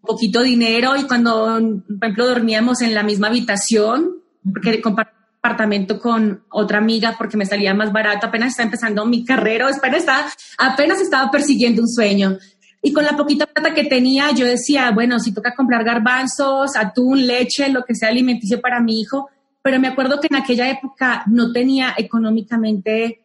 [0.03, 6.45] Poquito dinero y cuando, por ejemplo, dormíamos en la misma habitación, porque compartí apartamento con
[6.51, 10.27] otra amiga porque me salía más barato, apenas estaba empezando mi carrera, apenas estaba,
[10.59, 12.37] apenas estaba persiguiendo un sueño.
[12.83, 17.27] Y con la poquita plata que tenía, yo decía, bueno, si toca comprar garbanzos, atún,
[17.27, 19.29] leche, lo que sea alimenticio para mi hijo.
[19.63, 23.21] Pero me acuerdo que en aquella época no tenía económicamente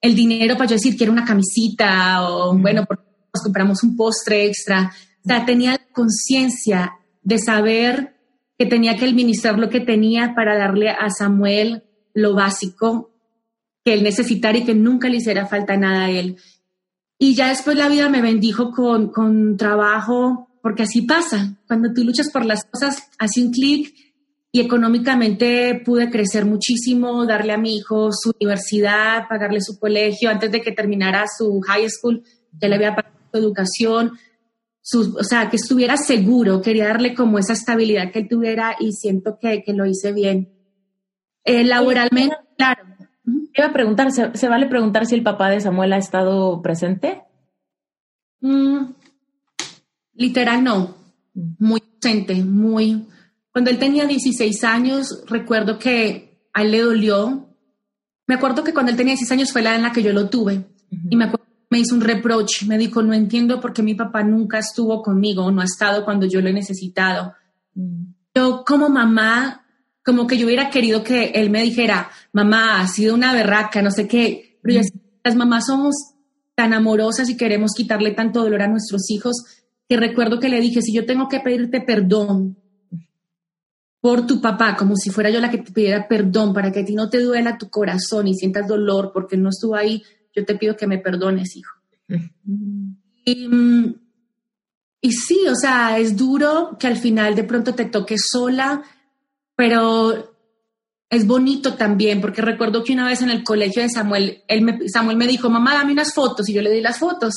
[0.00, 4.92] el dinero para yo decir, quiero una camisita o, bueno, nos compramos un postre extra.
[5.24, 8.16] O tenía conciencia de saber
[8.58, 13.10] que tenía que administrar lo que tenía para darle a Samuel lo básico
[13.84, 16.36] que él necesitara y que nunca le hiciera falta nada a él.
[17.18, 21.56] Y ya después la vida me bendijo con, con trabajo, porque así pasa.
[21.66, 23.94] Cuando tú luchas por las cosas, hace un clic
[24.52, 30.50] y económicamente pude crecer muchísimo, darle a mi hijo su universidad, pagarle su colegio antes
[30.50, 32.22] de que terminara su high school,
[32.60, 34.12] ya le había pagado su educación,
[34.82, 39.38] o sea, que estuviera seguro, quería darle como esa estabilidad que él tuviera y siento
[39.40, 40.52] que, que lo hice bien.
[41.44, 42.82] Eh, laboralmente, claro.
[43.54, 47.22] Iba a preguntar, ¿se, vale preguntar si el papá de Samuel ha estado presente?
[48.40, 48.92] Mm,
[50.14, 50.96] literal, no.
[51.34, 51.50] Mm.
[51.58, 53.06] Muy presente, muy.
[53.52, 57.48] Cuando él tenía 16 años, recuerdo que a él le dolió.
[58.26, 60.30] Me acuerdo que cuando él tenía 16 años fue la en la que yo lo
[60.30, 60.64] tuve.
[61.08, 64.24] Y me acuerdo me hizo un reproche, me dijo, no entiendo por qué mi papá
[64.24, 67.32] nunca estuvo conmigo, no ha estado cuando yo lo he necesitado.
[68.34, 69.64] Yo como mamá,
[70.04, 73.92] como que yo hubiera querido que él me dijera, mamá, ha sido una berraca, no
[73.92, 74.84] sé qué, pero mm.
[75.22, 75.94] las mamás somos
[76.56, 79.36] tan amorosas y queremos quitarle tanto dolor a nuestros hijos,
[79.88, 82.56] que recuerdo que le dije, si yo tengo que pedirte perdón
[84.00, 86.84] por tu papá, como si fuera yo la que te pidiera perdón para que a
[86.84, 90.02] ti no te duela tu corazón y sientas dolor porque no estuvo ahí,
[90.34, 91.76] yo te pido que me perdones, hijo.
[93.24, 93.48] y,
[95.00, 98.82] y, sí, o sea, es duro que al final de pronto te toque sola,
[99.54, 100.30] pero
[101.10, 104.88] es bonito también, porque recuerdo que una vez en el colegio de Samuel, él me,
[104.88, 107.34] Samuel me dijo, mamá, dame unas fotos, y yo le di las fotos.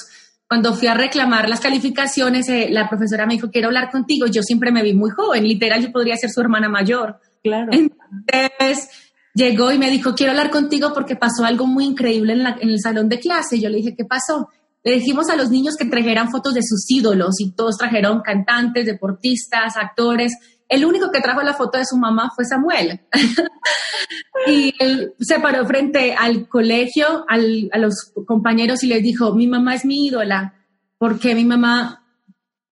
[0.48, 4.28] Cuando fui a reclamar las calificaciones, eh, la profesora me dijo, quiero hablar contigo.
[4.28, 7.20] Yo siempre me vi muy joven, literal, yo podría ser su hermana mayor.
[7.42, 7.72] Claro.
[7.74, 8.90] Entonces,
[9.34, 13.10] llegó y me dijo, quiero hablar contigo porque pasó algo muy increíble en, el salón
[13.10, 13.60] de clase.
[13.60, 14.50] Yo le dije, ¿qué pasó?
[14.84, 18.86] Le dijimos a los niños que trajeran fotos de sus ídolos y todos trajeron cantantes,
[18.86, 20.34] deportistas, actores.
[20.68, 23.02] El único que trajo la foto de su mamá fue Samuel.
[24.48, 29.76] y él se paró frente al colegio, a los compañeros y les dijo, mi mamá
[29.76, 30.56] es mi ídola,
[30.98, 32.06] porque mi mamá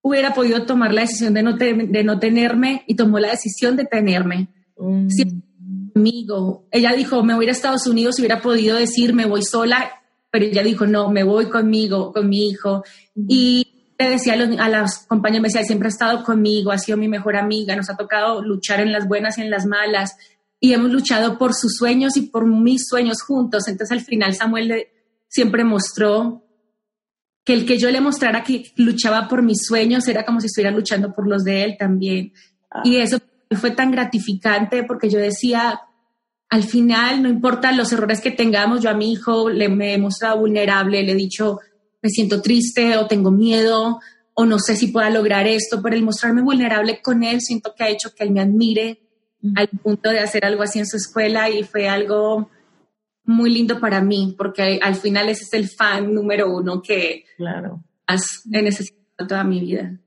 [0.01, 3.85] hubiera podido tomar la decisión de no, de no tenerme y tomó la decisión de
[3.85, 4.49] tenerme.
[4.77, 5.07] Mm
[5.93, 6.67] conmigo.
[6.71, 10.45] Ella dijo, me voy a Estados Unidos y hubiera podido decir, me voy sola, pero
[10.45, 12.83] ella dijo, no, me voy conmigo, con mi hijo.
[13.15, 13.67] Y
[13.99, 16.97] le decía a, los, a las compañeras, me decía, siempre ha estado conmigo, ha sido
[16.97, 20.15] mi mejor amiga, nos ha tocado luchar en las buenas y en las malas.
[20.59, 23.67] Y hemos luchado por sus sueños y por mis sueños juntos.
[23.67, 24.87] Entonces al final Samuel
[25.27, 26.45] siempre mostró
[27.43, 30.75] que el que yo le mostrara que luchaba por mis sueños era como si estuviera
[30.75, 32.33] luchando por los de él también.
[32.69, 32.81] Ah.
[32.83, 33.17] Y eso
[33.55, 35.81] fue tan gratificante porque yo decía,
[36.49, 39.97] al final, no importa los errores que tengamos, yo a mi hijo le me he
[39.97, 41.59] mostrado vulnerable, le he dicho,
[42.01, 43.99] me siento triste o tengo miedo
[44.33, 47.83] o no sé si pueda lograr esto, pero el mostrarme vulnerable con él siento que
[47.83, 48.99] ha hecho que él me admire
[49.55, 52.49] al punto de hacer algo así en su escuela y fue algo
[53.23, 57.83] muy lindo para mí, porque al final ese es el fan número uno que claro.
[58.07, 59.97] he necesitado toda mi vida.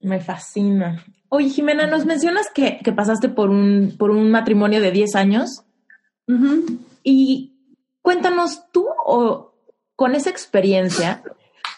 [0.00, 1.04] Me fascina.
[1.32, 5.62] Oye, Jimena, nos mencionas que, pasaste por un, por un matrimonio de 10 años.
[7.04, 7.54] Y
[8.02, 9.54] cuéntanos tú o
[9.94, 11.22] con esa experiencia,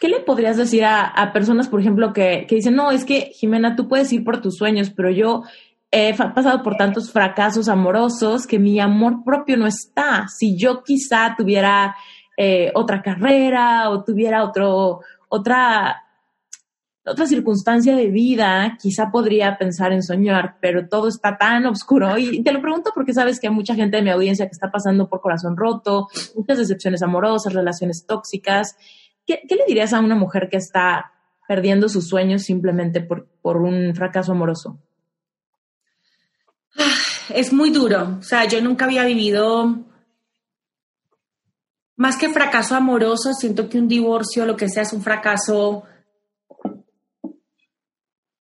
[0.00, 3.76] ¿qué le podrías decir a, personas, por ejemplo, que, que, dicen, no, es que Jimena,
[3.76, 5.42] tú puedes ir por tus sueños, pero yo
[5.90, 10.26] he pasado por tantos fracasos amorosos que mi amor propio no está.
[10.28, 11.94] Si yo quizá tuviera
[12.38, 16.01] eh, otra carrera o tuviera otro, otra
[17.04, 22.16] otra circunstancia de vida, quizá podría pensar en soñar, pero todo está tan oscuro.
[22.16, 24.70] Y te lo pregunto porque sabes que hay mucha gente de mi audiencia que está
[24.70, 28.76] pasando por corazón roto, muchas decepciones amorosas, relaciones tóxicas.
[29.26, 31.12] ¿Qué, le dirías a una mujer que está
[31.48, 34.78] perdiendo sus sueños simplemente por, por un fracaso amoroso?
[36.78, 36.94] Ah,
[37.34, 38.18] es muy duro.
[38.20, 39.86] O sea, yo nunca había vivido
[41.96, 45.84] más que fracaso amoroso, siento que un divorcio, lo que sea, es un fracaso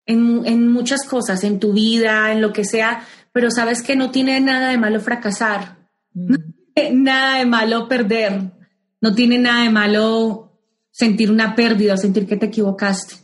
[0.06, 4.40] en, muchas cosas, en tu vida, en lo que sea, pero sabes que no tiene
[4.40, 5.78] nada de malo fracasar,
[6.14, 6.36] mm.
[6.94, 8.52] nada de malo perder,
[9.00, 10.60] no tiene nada de malo
[10.92, 13.16] sentir una pérdida, sentir que te equivocaste.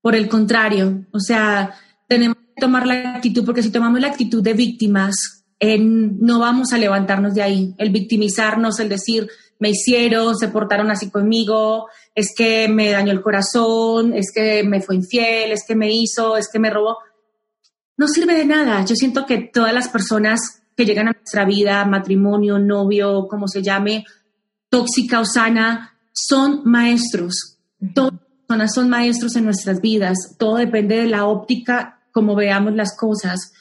[0.00, 1.74] Por el contrario, o sea,
[2.08, 5.43] tenemos que tomar la actitud, porque si tomamos la actitud de víctimas,
[5.78, 7.74] no vamos a levantarnos de ahí.
[7.78, 13.22] El victimizarnos, el decir, me hicieron, se portaron así conmigo, es que me dañó el
[13.22, 16.98] corazón, es que me fue infiel, es que me hizo, es que me robó.
[17.96, 18.84] No sirve de nada.
[18.84, 23.62] Yo siento que todas las personas que llegan a nuestra vida, matrimonio, novio, como se
[23.62, 24.04] llame,
[24.68, 27.58] tóxica o sana, son maestros.
[27.94, 30.36] Todas las personas son maestros en nuestras vidas.
[30.38, 33.52] Todo depende de la óptica, como veamos las cosas.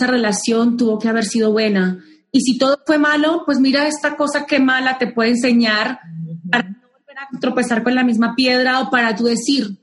[0.00, 2.02] Esa relación tuvo que haber sido buena.
[2.32, 6.00] Y si todo fue malo, pues mira esta cosa que mala te puede enseñar
[6.50, 9.78] para no volver a tropezar con la misma piedra o para tú decir,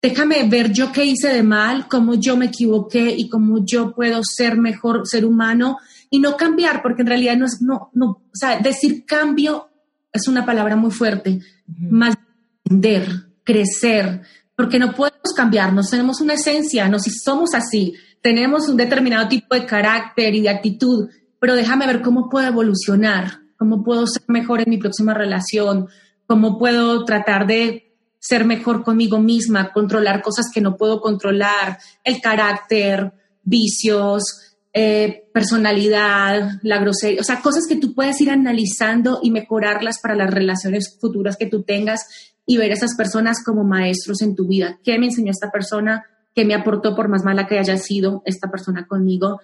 [0.00, 4.22] déjame ver yo qué hice de mal, cómo yo me equivoqué y cómo yo puedo
[4.24, 5.76] ser mejor ser humano
[6.08, 9.68] y no cambiar, porque en realidad no es, no, no, o sea, decir cambio
[10.14, 11.40] es una palabra muy fuerte,
[11.78, 12.16] más
[12.64, 13.06] entender,
[13.44, 14.22] crecer,
[14.56, 17.92] porque no podemos cambiarnos, tenemos una esencia, no si somos así,
[18.26, 21.08] tenemos un determinado tipo de carácter y de actitud,
[21.38, 25.86] pero déjame ver cómo puedo evolucionar, cómo puedo ser mejor en mi próxima relación,
[26.26, 32.20] cómo puedo tratar de ser mejor conmigo misma, controlar cosas que no puedo controlar, el
[32.20, 33.12] carácter,
[33.44, 40.00] vicios, eh, personalidad, la grosería, o sea, cosas que tú puedes ir analizando y mejorarlas
[40.00, 42.00] para las relaciones futuras que tú tengas
[42.44, 44.80] y ver a esas personas como maestros en tu vida.
[44.82, 46.02] ¿Qué me enseñó esta persona?
[46.36, 49.40] ¿Qué me aportó por más mala que haya sido esta persona conmigo?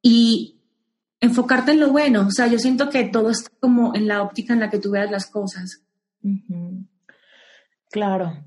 [0.00, 0.60] Y
[1.18, 2.28] enfocarte en lo bueno.
[2.28, 4.92] O sea, yo siento que todo está como en la óptica en la que tú
[4.92, 5.82] veas las cosas.
[7.90, 8.44] Claro.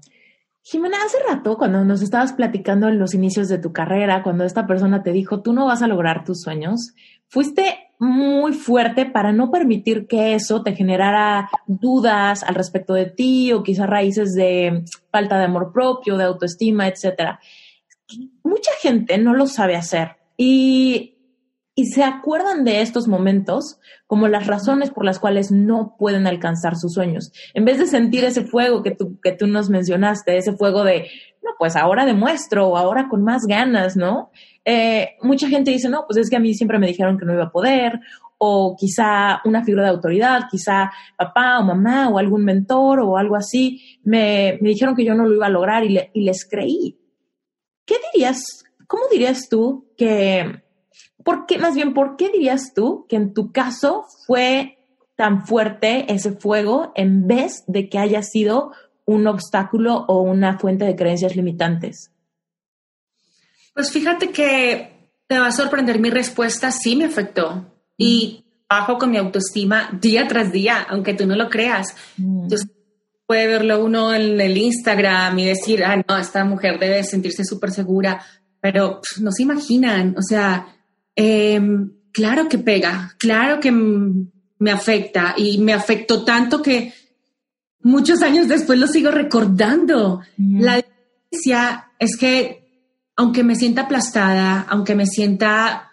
[0.61, 4.65] Jimena, hace rato, cuando nos estabas platicando en los inicios de tu carrera, cuando esta
[4.65, 6.93] persona te dijo, tú no vas a lograr tus sueños,
[7.27, 13.51] fuiste muy fuerte para no permitir que eso te generara dudas al respecto de ti
[13.51, 17.41] o quizás raíces de falta de amor propio, de autoestima, etcétera.
[18.43, 21.13] Mucha gente no lo sabe hacer y
[21.75, 26.93] se acuerdan de estos momentos como las razones por las cuales no pueden alcanzar sus
[26.93, 27.31] sueños.
[27.55, 31.09] En vez de sentir ese fuego que tú, que nos mencionaste, ese fuego de,
[31.43, 34.29] no, pues ahora demuestro o ahora con más ganas, ¿no?
[34.65, 37.33] Eh, mucha gente dice, no, pues es que a mí siempre me dijeron que no
[37.33, 37.99] iba a poder,
[38.37, 43.35] o quizá una figura de autoridad, quizá papá o mamá o algún mentor o algo
[43.35, 46.99] así, me, dijeron que yo no lo iba a lograr y les creí.
[47.93, 48.41] ¿Qué dirías,
[48.87, 50.63] cómo dirías tú que
[51.23, 54.77] ¿Por qué, más bien, por qué dirías tú que en tu caso fue
[55.15, 58.71] tan fuerte ese fuego en vez de que haya sido
[59.05, 62.11] un obstáculo o una fuente de creencias limitantes?
[63.73, 67.65] Pues fíjate que te va a sorprender mi respuesta, sí me afectó.
[67.95, 71.95] Y bajo con mi autoestima día tras día, aunque tú no lo creas.
[72.17, 72.43] Mm.
[72.43, 72.69] Entonces,
[73.33, 77.71] puede verlo uno en el Instagram y decir, ah, no, esta mujer debe sentirse súper
[77.71, 78.21] segura,
[78.61, 80.67] pero no se imaginan, o sea,
[81.15, 86.93] Em, claro que pega, claro que me afecta y me afectó tanto que
[87.81, 90.21] muchos años después lo sigo recordando.
[90.37, 92.63] La diferencia es que
[93.15, 95.91] aunque me sienta aplastada, aunque me sienta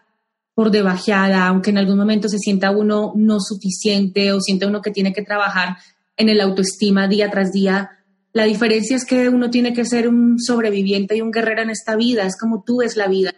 [0.55, 4.90] por debajeada, aunque en algún momento se sienta uno no suficiente o sienta uno que
[4.90, 5.76] tiene que trabajar
[6.20, 7.98] en el autoestima día tras día,
[8.33, 11.96] la diferencia es que uno tiene que ser un sobreviviente y un guerrero en esta
[11.96, 13.33] vida, es como tú es la vida.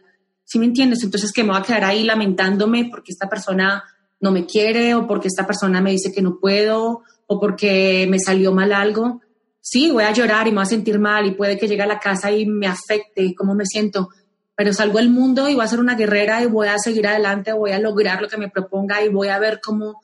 [0.45, 1.03] ¿Sí me entiendes?
[1.05, 3.85] Entonces que me voy a quedar ahí lamentándome porque esta persona
[4.21, 8.18] no me quiere o porque esta persona me dice que no puedo o porque me
[8.18, 9.23] salió mal algo.
[9.61, 11.87] Sí, voy a llorar y me voy a sentir mal y puede que llegue a
[11.87, 14.09] la casa y me afecte cómo me siento,
[14.57, 17.53] pero salgo al mundo y voy a ser una guerrera y voy a seguir adelante,
[17.53, 20.01] voy a lograr lo que me proponga y voy a ver cómo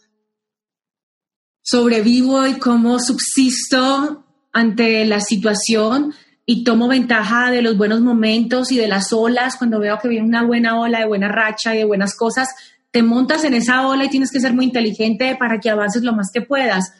[1.70, 6.14] sobrevivo y cómo subsisto ante la situación
[6.46, 10.26] y tomo ventaja de los buenos momentos y de las olas, cuando veo que viene
[10.26, 12.48] una buena ola de buena racha y de buenas cosas,
[12.90, 16.14] te montas en esa ola y tienes que ser muy inteligente para que avances lo
[16.14, 16.90] más que puedas.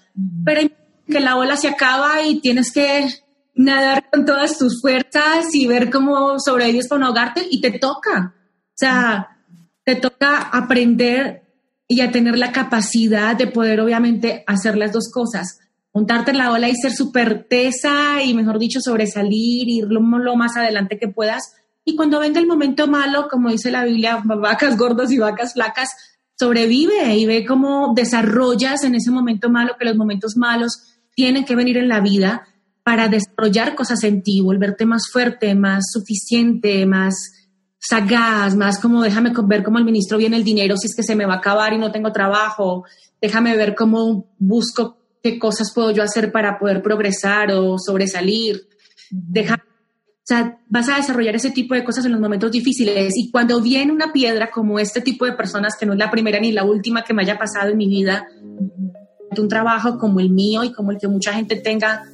[0.45, 0.69] Pero
[1.07, 3.09] que la ola se acaba y tienes que
[3.55, 8.35] nadar con todas tus fuerzas y ver cómo sobrevives para no ahogarte y te toca.
[8.35, 9.29] O sea,
[9.83, 11.48] te toca aprender
[11.88, 15.59] y a tener la capacidad de poder obviamente hacer las dos cosas
[15.98, 20.37] montarte en la ola y ser súper tesa y, mejor dicho, sobresalir, ir lo, lo,
[20.37, 21.55] más adelante que puedas.
[21.85, 25.91] Y cuando venga el momento malo, como dice la Biblia, vacas gordas y vacas flacas,
[26.39, 31.57] sobrevive y ve cómo desarrollas en ese momento malo, que los momentos malos tienen que
[31.57, 32.47] venir en la vida
[32.84, 37.32] para desarrollar cosas en ti, volverte más fuerte, más suficiente, más
[37.79, 41.26] sagaz, más como déjame ver cómo ministro viene el dinero si es que se me
[41.26, 42.85] va a acabar y no tengo trabajo,
[43.20, 48.68] déjame ver cómo busco qué cosas puedo yo hacer para poder progresar o sobresalir.
[49.11, 53.16] Dejar, o sea, vas a desarrollar ese tipo de cosas en los momentos difíciles.
[53.16, 56.39] Y cuando viene una piedra como este tipo de personas, que no es la primera
[56.39, 58.26] ni la última que me haya pasado en mi vida,
[59.37, 62.05] un trabajo como el mío y como el que mucha gente tenga.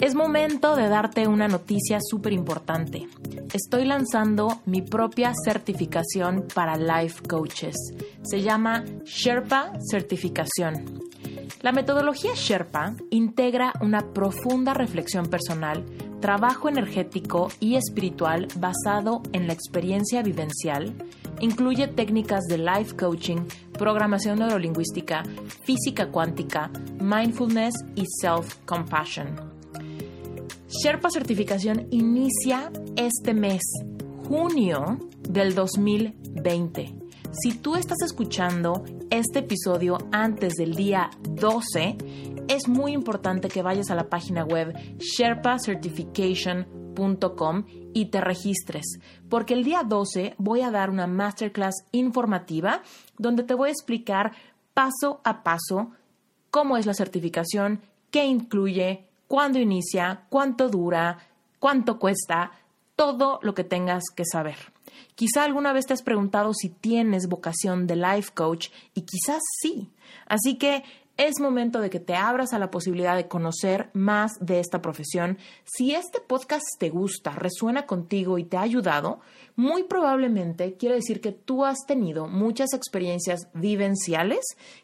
[0.00, 3.08] Es momento de darte una noticia súper importante.
[3.52, 7.74] Estoy lanzando mi propia certificación para life coaches.
[8.22, 10.84] Se llama Sherpa Certificación.
[11.62, 15.84] La metodología Sherpa integra una profunda reflexión personal,
[16.20, 20.94] trabajo energético y espiritual basado en la experiencia vivencial,
[21.40, 23.38] incluye técnicas de life coaching,
[23.72, 25.24] programación neurolingüística,
[25.64, 26.70] física cuántica,
[27.00, 29.57] mindfulness y self-compassion.
[30.68, 33.62] Sherpa Certificación inicia este mes,
[34.28, 36.94] junio del 2020.
[37.30, 41.96] Si tú estás escuchando este episodio antes del día 12,
[42.48, 47.64] es muy importante que vayas a la página web sherpacertification.com
[47.94, 48.98] y te registres,
[49.30, 52.82] porque el día 12 voy a dar una masterclass informativa
[53.16, 54.32] donde te voy a explicar
[54.74, 55.92] paso a paso
[56.50, 61.18] cómo es la certificación, qué incluye, cuándo inicia, cuánto dura,
[61.60, 62.50] cuánto cuesta,
[62.96, 64.56] todo lo que tengas que saber.
[65.14, 69.90] Quizá alguna vez te has preguntado si tienes vocación de life coach y quizás sí.
[70.26, 70.82] Así que
[71.18, 75.36] es momento de que te abras a la posibilidad de conocer más de esta profesión.
[75.64, 79.18] Si este podcast te gusta, resuena contigo y te ha ayudado,
[79.56, 84.38] muy probablemente quiere decir que tú has tenido muchas experiencias vivenciales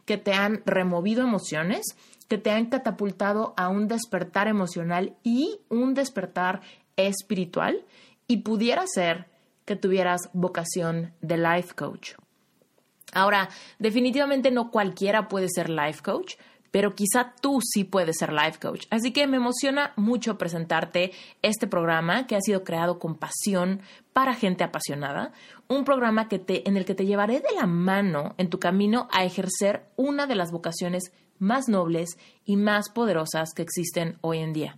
[0.05, 1.82] que te han removido emociones,
[2.29, 6.61] que te han catapultado a un despertar emocional y un despertar
[6.97, 7.85] espiritual
[8.27, 9.27] y pudiera ser
[9.64, 12.12] que tuvieras vocación de life coach.
[13.12, 13.49] Ahora,
[13.79, 16.35] definitivamente no cualquiera puede ser life coach,
[16.75, 18.87] pero quizá tú sí puedes ser life coach.
[18.91, 23.81] Así que me emociona mucho presentarte este programa que ha sido creado con pasión
[24.12, 25.31] para gente apasionada,
[25.68, 29.07] un programa que te, en el que te llevaré de la mano en tu camino
[29.12, 31.12] a ejercer una de las vocaciones
[31.45, 34.76] más nobles y más poderosas que existen hoy en día.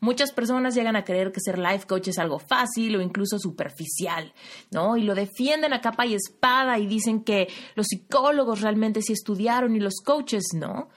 [0.00, 4.32] Muchas personas llegan a creer que ser life coach es algo fácil o incluso superficial,
[4.70, 4.96] ¿no?
[4.96, 9.74] Y lo defienden a capa y espada y dicen que los psicólogos realmente sí estudiaron
[9.76, 10.88] y los coaches no.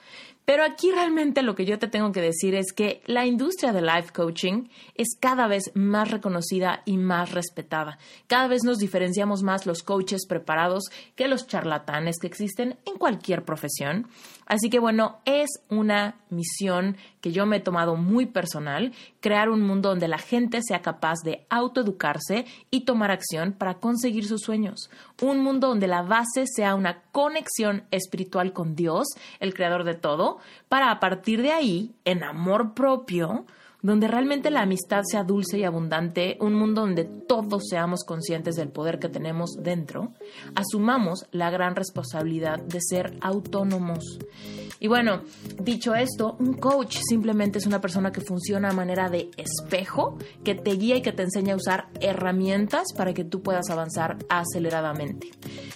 [0.44, 3.80] Pero aquí realmente lo que yo te tengo que decir es que la industria de
[3.80, 7.98] life coaching es cada vez más reconocida y más respetada.
[8.26, 13.44] Cada vez nos diferenciamos más los coaches preparados que los charlatanes que existen en cualquier
[13.44, 14.08] profesión.
[14.46, 19.62] Así que bueno, es una misión que yo me he tomado muy personal, crear un
[19.62, 24.90] mundo donde la gente sea capaz de autoeducarse y tomar acción para conseguir sus sueños.
[25.20, 29.06] Un mundo donde la base sea una conexión espiritual con Dios,
[29.40, 30.38] el creador de todo,
[30.68, 33.46] para a partir de ahí, en amor propio,
[33.82, 38.70] donde realmente la amistad sea dulce y abundante, un mundo donde todos seamos conscientes del
[38.70, 40.12] poder que tenemos dentro,
[40.54, 44.18] asumamos la gran responsabilidad de ser autónomos.
[44.78, 45.22] Y bueno,
[45.60, 50.54] dicho esto, un coach simplemente es una persona que funciona a manera de espejo, que
[50.54, 55.30] te guía y que te enseña a usar herramientas para que tú puedas avanzar aceleradamente.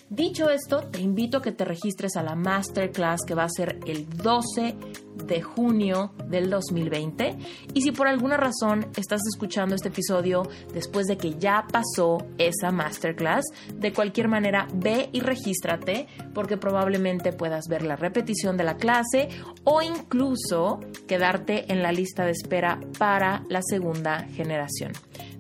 [0.09, 3.81] Dicho esto, te invito a que te registres a la masterclass que va a ser
[3.87, 4.77] el 12
[5.25, 7.37] de junio del 2020.
[7.75, 10.43] Y si por alguna razón estás escuchando este episodio
[10.73, 13.45] después de que ya pasó esa masterclass,
[13.75, 19.29] de cualquier manera ve y regístrate porque probablemente puedas ver la repetición de la clase
[19.65, 24.93] o incluso quedarte en la lista de espera para la segunda generación.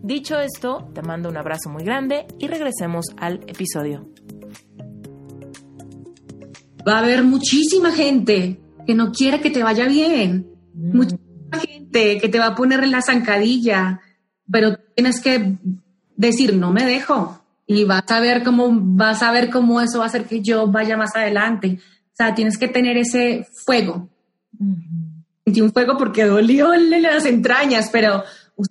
[0.02, 4.08] Dicho esto, te mando un abrazo muy grande y regresemos al episodio.
[6.86, 10.46] Va a haber muchísima gente que no quiere que te vaya bien.
[10.74, 10.96] Mm.
[10.96, 11.16] Mucha
[11.60, 14.00] gente que te va a poner en la zancadilla,
[14.50, 15.58] pero tienes que
[16.16, 17.42] decir, no me dejo.
[17.66, 20.68] Y vas a ver cómo, vas a ver cómo eso va a hacer que yo
[20.68, 21.78] vaya más adelante.
[21.80, 24.08] O sea, tienes que tener ese fuego.
[25.44, 28.22] Sentí un fuego porque dolió en las entrañas, pero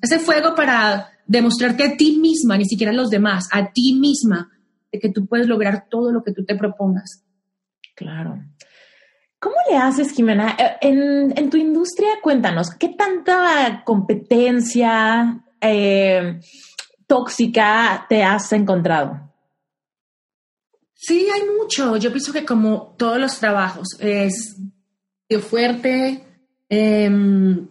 [0.02, 4.52] ese fuego para demostrarte a ti misma, ni siquiera a los demás, a ti misma,
[4.92, 7.24] de que tú puedes lograr todo lo que tú te propongas.
[7.96, 8.44] Claro.
[9.46, 10.58] ¿Cómo le haces, Jimena?
[10.58, 16.40] Eh, en, tu industria, cuéntanos, ¿qué tanta competencia eh,
[17.06, 19.32] tóxica te has encontrado?
[20.96, 21.96] Sí, hay mucho.
[21.98, 24.60] Yo pienso que como todos los trabajos, es
[25.48, 26.24] fuerte,
[26.68, 27.68] eh,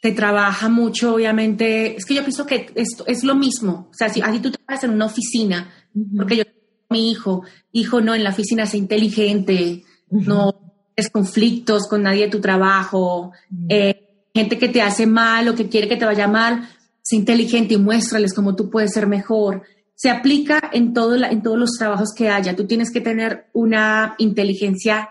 [0.00, 1.96] se trabaja mucho, obviamente.
[1.96, 3.88] Es que yo pienso que esto es lo mismo.
[3.90, 5.68] O sea, si aquí tú trabajas en una oficina,
[6.16, 6.44] porque yo
[6.90, 10.52] mi hijo, hijo, no, en la oficina sé inteligente, no
[10.94, 13.32] tienes conflictos con nadie de tu trabajo,
[13.68, 16.68] eh, gente que te hace mal o que quiere que te vaya mal,
[17.02, 19.62] sé inteligente y muéstrales cómo tú puedes ser mejor.
[19.94, 22.54] se aplica en, todo en todos los trabajos que haya.
[22.54, 25.08] Tú tienes que tener una inteligencia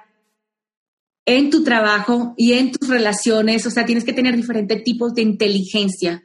[1.25, 5.23] en tu trabajo y en tus relaciones, o sea, tienes que tener diferentes tipos de
[5.23, 6.21] inteligencia.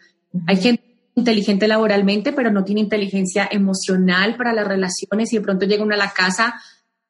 [0.47, 0.90] Hay gente
[1.21, 5.95] inteligente laboralmente, pero no tiene inteligencia emocional para las relaciones y de pronto llega uno
[5.95, 6.61] a la casa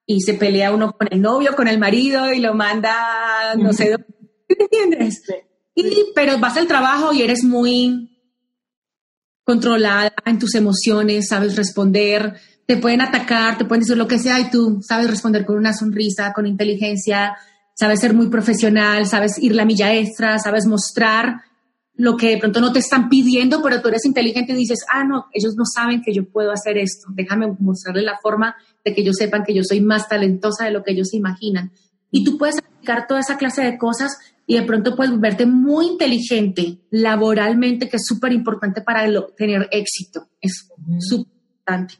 [0.06, 3.96] y se pelea uno con el novio, con el marido y lo manda, no sé,
[4.48, 5.22] ¿me entiendes?
[5.74, 8.10] Y, pero vas al trabajo y eres muy
[9.44, 12.34] controlada en tus emociones, sabes responder,
[12.66, 15.72] te pueden atacar, te pueden decir lo que sea y tú sabes responder con una
[15.72, 17.36] sonrisa, con inteligencia,
[17.74, 21.42] sabes ser muy profesional, sabes ir la milla extra, sabes mostrar
[22.00, 25.04] lo que de pronto no te están pidiendo, pero tú eres inteligente y dices, ah,
[25.04, 29.02] no, ellos no saben que yo puedo hacer esto, déjame mostrarle la forma de que
[29.02, 31.72] ellos sepan que yo soy más talentosa de lo que ellos se imaginan.
[32.10, 35.88] Y tú puedes aplicar toda esa clase de cosas y de pronto puedes verte muy
[35.88, 40.26] inteligente laboralmente, que es súper importante para tener éxito.
[40.40, 40.68] Es
[41.00, 41.94] súper importante.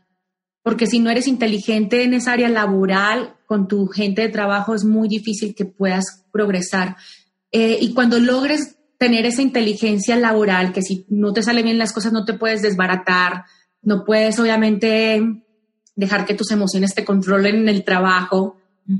[0.62, 4.84] Porque si no eres inteligente en esa área laboral, con tu gente de trabajo, es
[4.84, 6.96] muy difícil que puedas progresar.
[7.52, 11.94] Eh, y cuando logres tener esa inteligencia laboral, que si no te salen bien las
[11.94, 13.46] cosas, no te puedes desbaratar,
[13.80, 15.42] no puedes obviamente
[15.96, 18.58] dejar que tus emociones te controlen en el trabajo,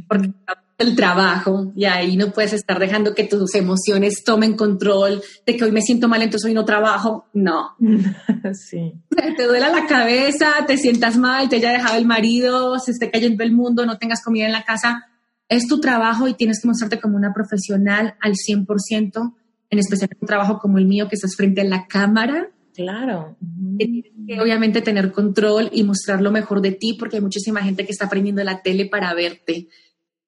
[0.09, 0.33] porque
[0.79, 5.65] el trabajo y ahí no puedes estar dejando que tus emociones tomen control de que
[5.65, 7.27] hoy me siento mal, entonces hoy no trabajo.
[7.35, 7.77] No.
[8.55, 8.95] Sí.
[9.37, 13.45] Te duela la cabeza, te sientas mal, te haya dejado el marido, se esté cayendo
[13.45, 15.07] el mundo, no tengas comida en la casa.
[15.49, 19.35] Es tu trabajo y tienes que mostrarte como una profesional al 100%,
[19.71, 22.51] en especial un trabajo como el mío que estás frente a la cámara.
[22.75, 23.37] Claro.
[23.79, 27.85] tienes que obviamente tener control y mostrar lo mejor de ti porque hay muchísima gente
[27.85, 29.69] que está aprendiendo la tele para verte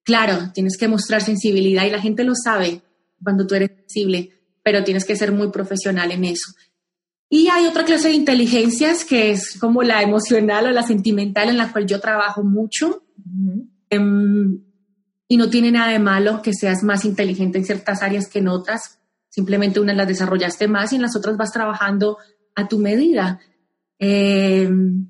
[0.04, 2.82] Claro, tienes que mostrar sensibilidad y la gente lo sabe
[3.22, 4.30] cuando tú eres sensible,
[4.62, 6.52] pero tienes que ser muy profesional en eso.
[7.28, 11.56] Y hay otra clase de inteligencias que es como la emocional o la sentimental en
[11.56, 13.04] la cual yo trabajo mucho.
[13.90, 14.60] Em,
[15.28, 18.48] y no tiene nada de malo que seas más inteligente en ciertas áreas que en
[18.48, 18.98] otras.
[19.32, 22.18] Simplemente unas las desarrollaste más y en las otras vas trabajando
[22.54, 23.40] a tu medida.
[23.98, 25.08] Em,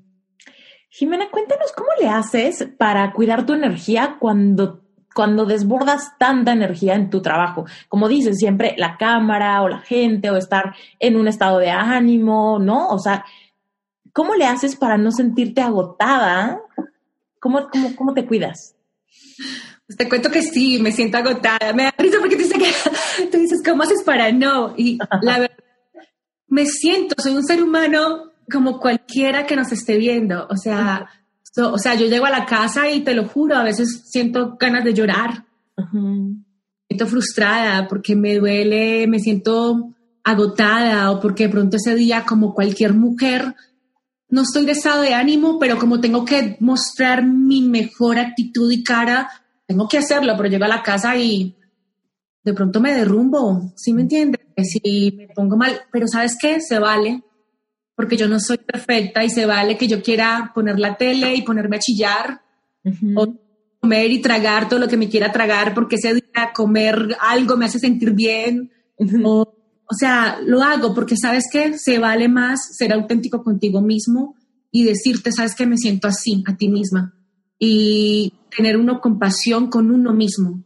[0.89, 4.79] Jimena, cuéntanos cómo le haces para cuidar tu energía cuando
[5.13, 7.65] cuando desbordas tanta energía en tu trabajo.
[7.89, 12.59] Como dices, siempre la cámara o la gente o estar en un estado de ánimo,
[12.59, 12.87] ¿no?
[12.87, 13.25] O sea,
[14.13, 16.61] ¿cómo le haces para no sentirte agotada?
[17.39, 18.75] ¿Cómo, cómo, cómo te cuidas?
[19.87, 21.73] Pues te cuento que sí, me siento agotada.
[21.73, 24.73] Me da risa porque tú dices, que, tú dices, ¿cómo haces para no?
[24.77, 25.57] Y la verdad,
[26.47, 30.47] me siento, soy un ser humano como cualquiera que nos esté viendo.
[30.49, 31.09] O sea,
[31.57, 34.83] o sea, yo llego a la casa y te lo juro, a veces siento ganas
[34.83, 35.45] de llorar.
[35.91, 36.43] Me
[36.87, 42.53] siento frustrada porque me duele, me siento agotada o porque de pronto ese día, como
[42.53, 43.55] cualquier mujer,
[44.29, 48.83] no estoy de estado de ánimo, pero como tengo que mostrar mi mejor actitud y
[48.83, 49.29] cara,
[49.73, 51.55] tengo que hacerlo, pero llego a la casa y
[52.43, 54.41] de pronto me derrumbo, ¿sí me entiendes?
[54.57, 56.61] Si me pongo mal, pero ¿sabes qué?
[56.61, 57.23] Se vale
[57.95, 61.41] porque yo no soy perfecta y se vale que yo quiera poner la tele y
[61.41, 62.41] ponerme a chillar
[63.15, 63.33] o
[63.79, 67.65] comer y tragar todo lo que me quiera tragar porque ese día comer algo me
[67.65, 68.71] hace sentir bien.
[69.23, 74.35] o, o sea, lo hago porque sabes que se vale más ser auténtico contigo mismo
[74.71, 77.15] y decirte, sabes que me siento así a ti misma
[77.65, 80.63] y tener una compasión con uno mismo,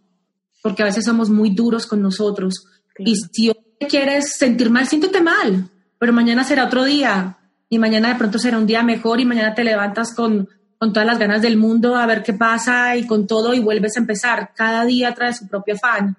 [0.61, 2.65] porque a veces somos muy duros con nosotros.
[2.99, 5.69] Y si hoy quieres sentir mal, siéntete mal
[5.99, 7.37] pero mañana será otro día
[7.69, 11.07] y mañana de pronto será un día mejor y mañana te levantas con, con todas
[11.07, 14.51] las ganas del mundo a ver qué pasa y con todo y vuelves a empezar.
[14.55, 16.15] Cada día trae su propio afán.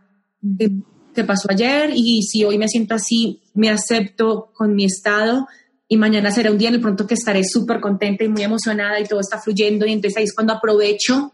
[1.15, 1.91] ¿Qué pasó ayer?
[1.95, 5.47] Y si hoy me siento así, me acepto con mi estado
[5.89, 9.01] y mañana será un día en el pronto que estaré súper contenta y muy emocionada
[9.01, 11.33] y todo está fluyendo y entonces ahí es cuando aprovecho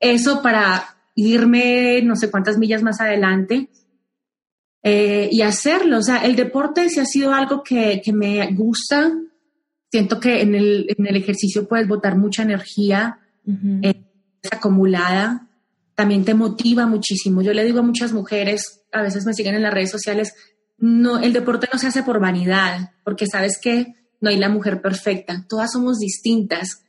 [0.00, 3.70] eso para irme no sé cuántas millas más adelante
[4.82, 5.98] eh, y hacerlo.
[5.98, 9.12] O sea, el deporte sí ha sido algo que, que me gusta.
[9.90, 13.18] Siento que en el, en el, ejercicio puedes botar mucha energía
[13.82, 14.04] eh,
[14.50, 15.48] acumulada.
[15.94, 17.42] También te motiva muchísimo.
[17.42, 20.34] Yo le digo a muchas mujeres, a veces me siguen en las redes sociales,
[20.78, 24.82] no, el deporte no se hace por vanidad, porque sabes que no hay la mujer
[24.82, 26.84] perfecta, todas somos distintas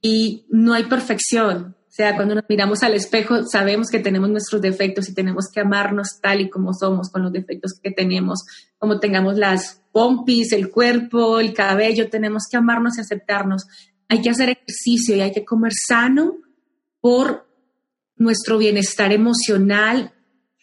[0.00, 5.08] y no hay perfección sea, cuando nos miramos al espejo, sabemos que tenemos nuestros defectos
[5.08, 8.44] y tenemos que amarnos tal y como somos, con los defectos que tenemos,
[8.78, 13.66] como tengamos las pompis, el cuerpo, el cabello, tenemos que amarnos y aceptarnos.
[14.08, 16.36] Hay que hacer ejercicio y hay que comer sano
[17.00, 17.48] por
[18.14, 20.12] nuestro bienestar emocional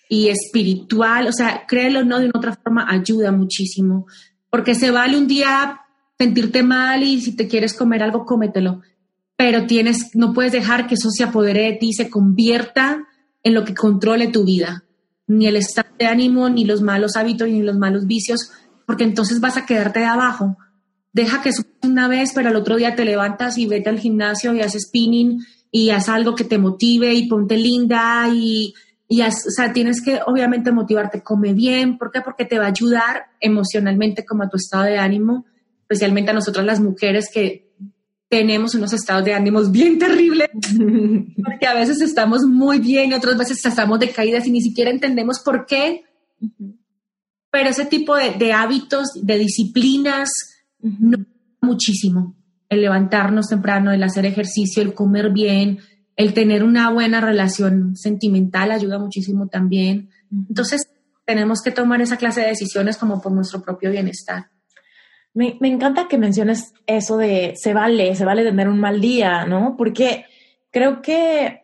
[0.10, 1.28] y espiritual.
[1.28, 4.08] O sea, créelo o no, de una otra forma ayuda muchísimo,
[4.50, 5.82] porque se vale un día
[6.18, 8.82] sentirte mal y si te quieres comer algo, cómetelo.
[9.38, 13.06] Pero tienes, no puedes dejar que eso se apodere de ti, se convierta
[13.44, 14.84] en lo que controle tu vida.
[15.28, 18.52] Ni el estado de ánimo, ni los malos hábitos, ni los malos vicios,
[18.86, 20.58] porque entonces vas a quedarte de abajo.
[21.12, 24.54] Deja que eso una vez, pero al otro día te levantas y vete al gimnasio
[24.54, 25.40] y haces spinning
[25.72, 28.74] y haz algo que te motive y ponte linda y,
[29.08, 32.22] y o sea, tienes que obviamente motivarte, come bien, ¿por qué?
[32.22, 35.46] Porque te va a ayudar emocionalmente como a tu estado de ánimo,
[35.82, 37.65] especialmente a nosotras las mujeres que
[38.36, 40.50] tenemos unos estados de ánimos bien terribles,
[41.42, 45.66] porque a veces estamos muy bien, otras veces estamos decaídas y ni siquiera entendemos por
[45.66, 46.04] qué.
[47.50, 50.30] Pero ese tipo de, hábitos, de disciplinas,
[51.62, 52.36] muchísimo.
[52.68, 55.80] El levantarnos temprano, el hacer ejercicio, el comer bien,
[56.18, 60.10] el tener una buena relación sentimental ayuda muchísimo también.
[60.50, 60.90] Entonces,
[61.24, 64.50] tenemos que tomar esa clase de decisiones como por nuestro propio bienestar.
[65.36, 69.46] Me, me, encanta que menciones eso de se vale, se vale tener un mal día,
[69.46, 69.76] ¿no?
[69.78, 70.26] Porque
[70.72, 71.64] creo que,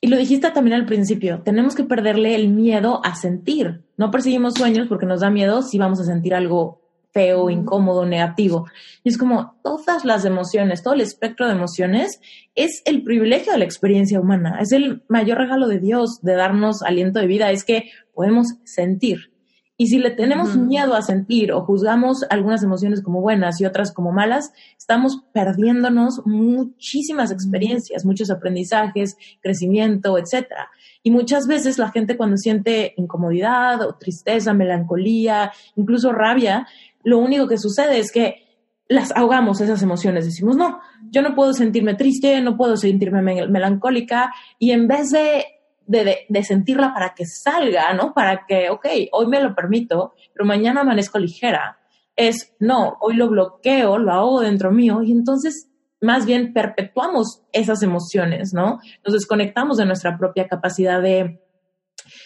[0.00, 3.82] y lo dijiste también al principio, tenemos que perderle el miedo a sentir.
[3.96, 6.86] No perseguimos sueños porque nos da miedo si vamos a sentir algo
[7.16, 8.66] feo, incómodo, negativo.
[9.02, 12.20] Y es como todas las emociones, todo el espectro de emociones
[12.54, 16.82] es el privilegio de la experiencia humana, es el mayor regalo de Dios de darnos
[16.82, 19.32] aliento de vida, es que podemos sentir.
[19.78, 23.92] Y si le tenemos miedo a sentir o juzgamos algunas emociones como buenas y otras
[23.92, 30.70] como malas, estamos perdiéndonos muchísimas experiencias, muchos aprendizajes, crecimiento, etcétera.
[31.02, 36.66] Y muchas veces la gente cuando siente incomodidad o tristeza, melancolía, incluso rabia,
[37.04, 38.46] lo único que sucede es que
[38.88, 40.24] las ahogamos esas emociones.
[40.24, 44.32] Decimos, no, yo no puedo sentirme triste, no puedo sentirme melancólica.
[44.58, 45.44] Y en vez de,
[45.86, 48.12] de, sentirla para que salga, ¿no?
[48.12, 51.78] Para que, ok, hoy me lo permito, pero mañana amanezco ligera.
[52.14, 55.70] Es, no, hoy lo bloqueo, lo ahogo dentro mío y entonces
[56.00, 58.80] más bien perpetuamos esas emociones, ¿no?
[59.04, 61.40] Nos desconectamos de nuestra propia capacidad de,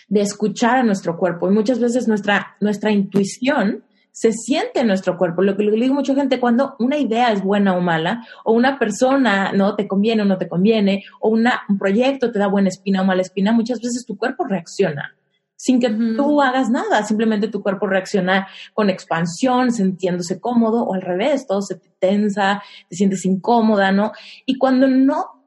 [0.08, 5.16] de escuchar a nuestro cuerpo y muchas veces nuestra, nuestra intuición se siente en nuestro
[5.16, 5.42] cuerpo.
[5.42, 8.52] Lo que le digo a mucha gente, cuando una idea es buena o mala, o
[8.52, 12.46] una persona no te conviene o no te conviene, o una, un proyecto te da
[12.46, 15.14] buena espina o mala espina, muchas veces tu cuerpo reacciona
[15.60, 21.02] sin que tú hagas nada, simplemente tu cuerpo reacciona con expansión, sintiéndose cómodo, o al
[21.02, 24.12] revés, todo se te tensa, te sientes incómoda, ¿no?
[24.46, 25.44] Y cuando no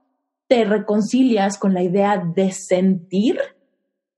[0.47, 3.39] te reconcilias con la idea de sentir,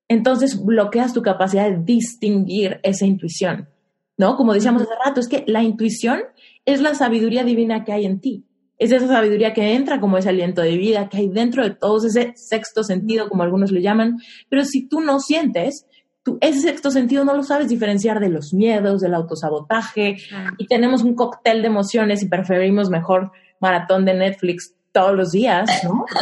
[0.09, 3.69] entonces bloqueas tu capacidad de distinguir esa intuición.
[4.17, 4.35] ¿No?
[4.37, 6.21] Como decíamos hace rato, es que la intuición
[6.65, 8.45] es la sabiduría divina que hay en ti.
[8.77, 12.05] Es esa sabiduría que entra como ese aliento de vida que hay dentro de todos,
[12.05, 14.17] ese sexto sentido, como algunos lo llaman.
[14.49, 15.87] Pero si tú no sientes,
[16.23, 20.17] tú, ese sexto sentido no lo sabes diferenciar de los miedos, del autosabotaje.
[20.57, 25.69] Y tenemos un cóctel de emociones y preferimos mejor maratón de Netflix todos los días,
[25.83, 26.05] ¿no?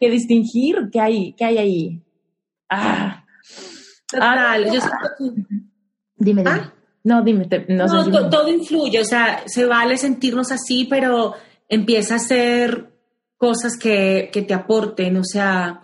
[0.00, 2.02] ¿Qué, distinguir, qué hay, qué hay ahí.
[2.68, 3.24] Ah.
[4.06, 4.72] Total.
[4.72, 4.80] yo
[6.20, 6.50] Dime, dime.
[6.50, 6.74] ¿Ah?
[7.02, 7.48] No, dime.
[7.68, 11.34] no, todo influye, o sea, se vale sentirnos así, pero
[11.66, 12.92] empieza a hacer
[13.38, 15.80] cosas que, que te aporten, o sea,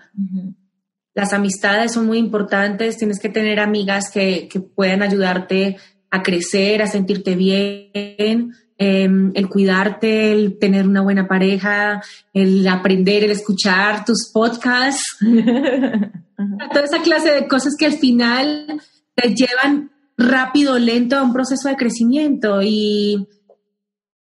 [1.14, 5.78] las amistades son muy importantes, tienes que tener amigas que, que puedan ayudarte
[6.10, 12.02] a crecer, a sentirte bien, em, el cuidarte, el tener una buena pareja,
[12.34, 15.16] el aprender, el escuchar tus podcasts,
[16.72, 18.82] toda esa clase de cosas que al final
[19.14, 23.28] te llevan rápido, lento a un proceso de crecimiento y,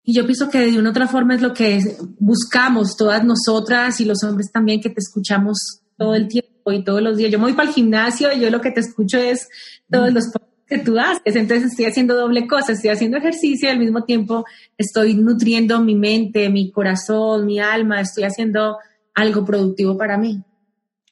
[0.03, 1.79] y yo pienso que de una otra forma es lo que
[2.19, 7.01] buscamos todas nosotras y los hombres también que te escuchamos todo el tiempo y todos
[7.01, 7.31] los días.
[7.31, 9.47] Yo me voy para el gimnasio y yo lo que te escucho es
[9.89, 10.25] todos los
[10.67, 11.35] que tú haces.
[11.35, 14.45] Entonces estoy haciendo doble cosa, estoy haciendo ejercicio y al mismo tiempo
[14.77, 18.77] estoy nutriendo mi mente, mi corazón, mi alma, estoy haciendo
[19.13, 20.43] algo productivo para mí.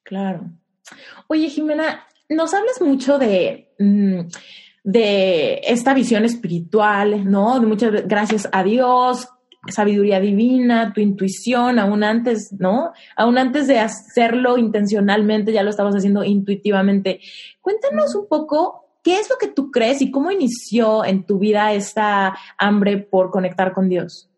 [0.04, 0.52] Claro.
[1.28, 4.20] Oye, Jimena, nos hablas mucho de, mm,
[4.84, 7.60] de esta visión espiritual, ¿no?
[7.60, 9.30] De muchas gracias a Dios,
[9.72, 12.92] sabiduría divina, tu intuición, aún antes, ¿no?
[13.16, 17.22] Aún antes de hacerlo intencionalmente, ya lo estabas haciendo intuitivamente.
[17.62, 21.74] Cuéntanos un poco qué es lo que tú crees y cómo inició en tu vida
[21.74, 24.30] esta hambre por conectar con Dios.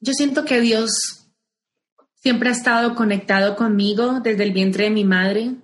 [0.00, 0.90] yo siento que Dios
[2.14, 5.56] siempre ha estado conectado conmigo desde el vientre de mi madre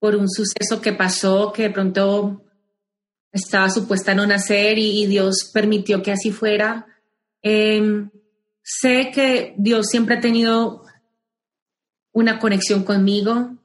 [0.00, 2.42] por un suceso que pasó que de pronto
[3.30, 6.86] estaba supuesta a no nacer y, Dios permitió que así fuera.
[7.42, 8.10] Em,
[8.62, 10.84] sé que Dios siempre ha tenido
[12.12, 13.56] una conexión conmigo.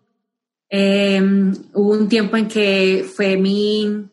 [0.69, 4.07] Em, hubo un tiempo en que fue mi,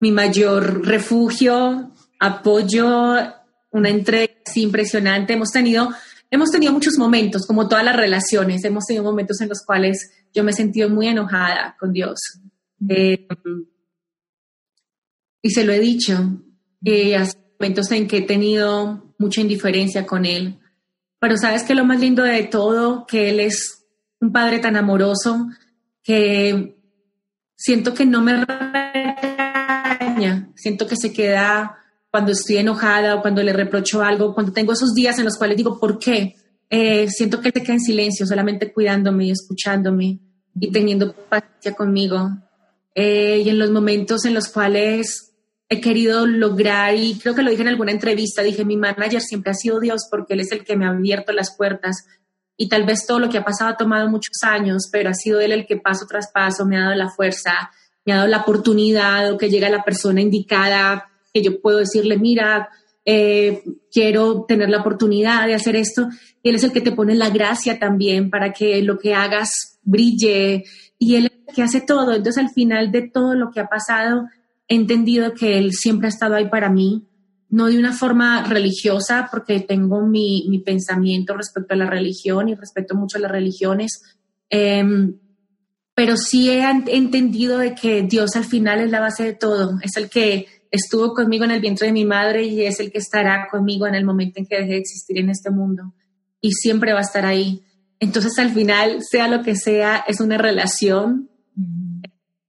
[0.00, 3.16] mi mayor refugio, apoyo,
[3.70, 5.32] una entrega impresionante.
[5.32, 5.90] Hemos tenido,
[6.30, 10.44] hemos tenido muchos momentos, como todas las relaciones, hemos tenido momentos en los cuales yo
[10.44, 12.18] me he sentido muy enojada con Dios.
[12.88, 13.66] Em,
[15.42, 16.40] y se lo he dicho,
[16.84, 17.28] eh, hay
[17.58, 20.58] momentos en que he tenido mucha indiferencia con Él.
[21.20, 23.86] Pero sabes que lo más lindo de todo, que Él es
[24.20, 25.48] un Padre tan amoroso,
[26.02, 26.76] que
[27.56, 31.78] siento que no me regaña, siento que se queda
[32.10, 35.56] cuando estoy enojada o cuando le reprocho algo, cuando tengo esos días en los cuales
[35.56, 36.36] digo, ¿por qué?
[36.70, 40.20] Eh, siento que se queda en silencio, solamente cuidándome y escuchándome
[40.58, 42.30] y teniendo paciencia conmigo.
[42.94, 45.32] Eh, y en los momentos en los cuales
[45.68, 49.50] he querido lograr, y creo que lo dije en alguna entrevista, dije, mi manager siempre
[49.50, 52.04] ha sido Dios porque Él es el que me ha abierto las puertas
[52.56, 55.40] y tal vez todo lo que ha pasado ha tomado muchos años, pero ha sido
[55.40, 57.70] Él el que paso tras paso me ha dado la fuerza,
[58.04, 62.16] me ha dado la oportunidad o que llega la persona indicada, que yo puedo decirle,
[62.16, 62.68] mira,
[63.04, 66.08] eh, quiero tener la oportunidad de hacer esto.
[66.42, 70.64] Él es el que te pone la gracia también para que lo que hagas brille
[70.98, 72.14] y Él es el que hace todo.
[72.14, 74.28] Entonces al final de todo lo que ha pasado,
[74.68, 77.06] he entendido que Él siempre ha estado ahí para mí,
[77.50, 82.54] no de una forma religiosa, porque tengo mi, mi pensamiento respecto a la religión y
[82.54, 84.02] respeto mucho a las religiones,
[84.48, 85.18] em,
[85.94, 89.96] pero sí he entendido de que Dios al final es la base de todo, es
[89.96, 93.46] el que estuvo conmigo en el vientre de mi madre y es el que estará
[93.48, 95.94] conmigo en el momento en que deje de existir en este mundo
[96.40, 97.62] y siempre va a estar ahí.
[98.00, 101.30] Entonces al final, sea lo que sea, es una relación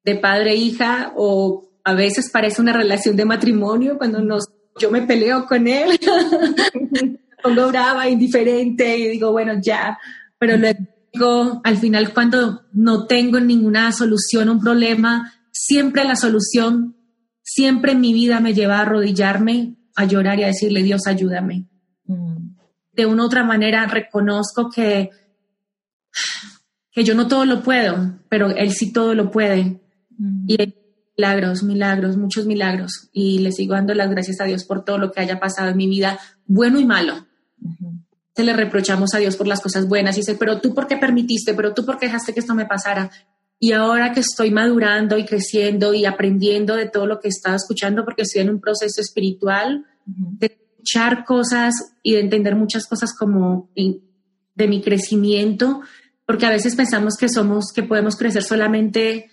[0.04, 4.46] de padre-hija e o a veces parece una relación de matrimonio cuando nos,
[4.80, 6.00] yo me peleo con él,
[7.44, 10.00] pongo brava, indiferente y digo, bueno, ya,
[10.40, 16.96] pero luego al final cuando no tengo ninguna solución a un problema, siempre la solución,
[17.46, 21.68] siempre en mi vida me lleva a arrodillarme, a llorar y a decirle, Dios, ayúdame.
[22.06, 22.56] Mm.
[22.92, 25.12] De una u otra manera reconozco que,
[26.92, 29.80] que yo no todo lo puedo, pero Él sí todo lo puede.
[30.18, 30.46] Mm.
[30.48, 30.58] Y
[31.18, 33.10] milagros, milagros, muchos milagros.
[33.14, 35.78] Y le sigo dando las gracias a Dios por todo lo que haya pasado en
[35.78, 37.28] mi vida, bueno y malo.
[38.36, 40.98] Se le reprochamos a Dios por las cosas buenas y dice, pero tú por qué
[40.98, 43.12] permitiste, pero tú por qué dejaste que esto me pasara.
[43.60, 47.56] Y ahora que estoy madurando y creciendo y aprendiendo de todo lo que he estado
[47.56, 53.16] escuchando, porque estoy en un proceso espiritual de escuchar cosas y de entender muchas cosas
[53.18, 55.82] como de mi crecimiento,
[56.26, 59.30] porque a veces pensamos que somos, que podemos crecer solamente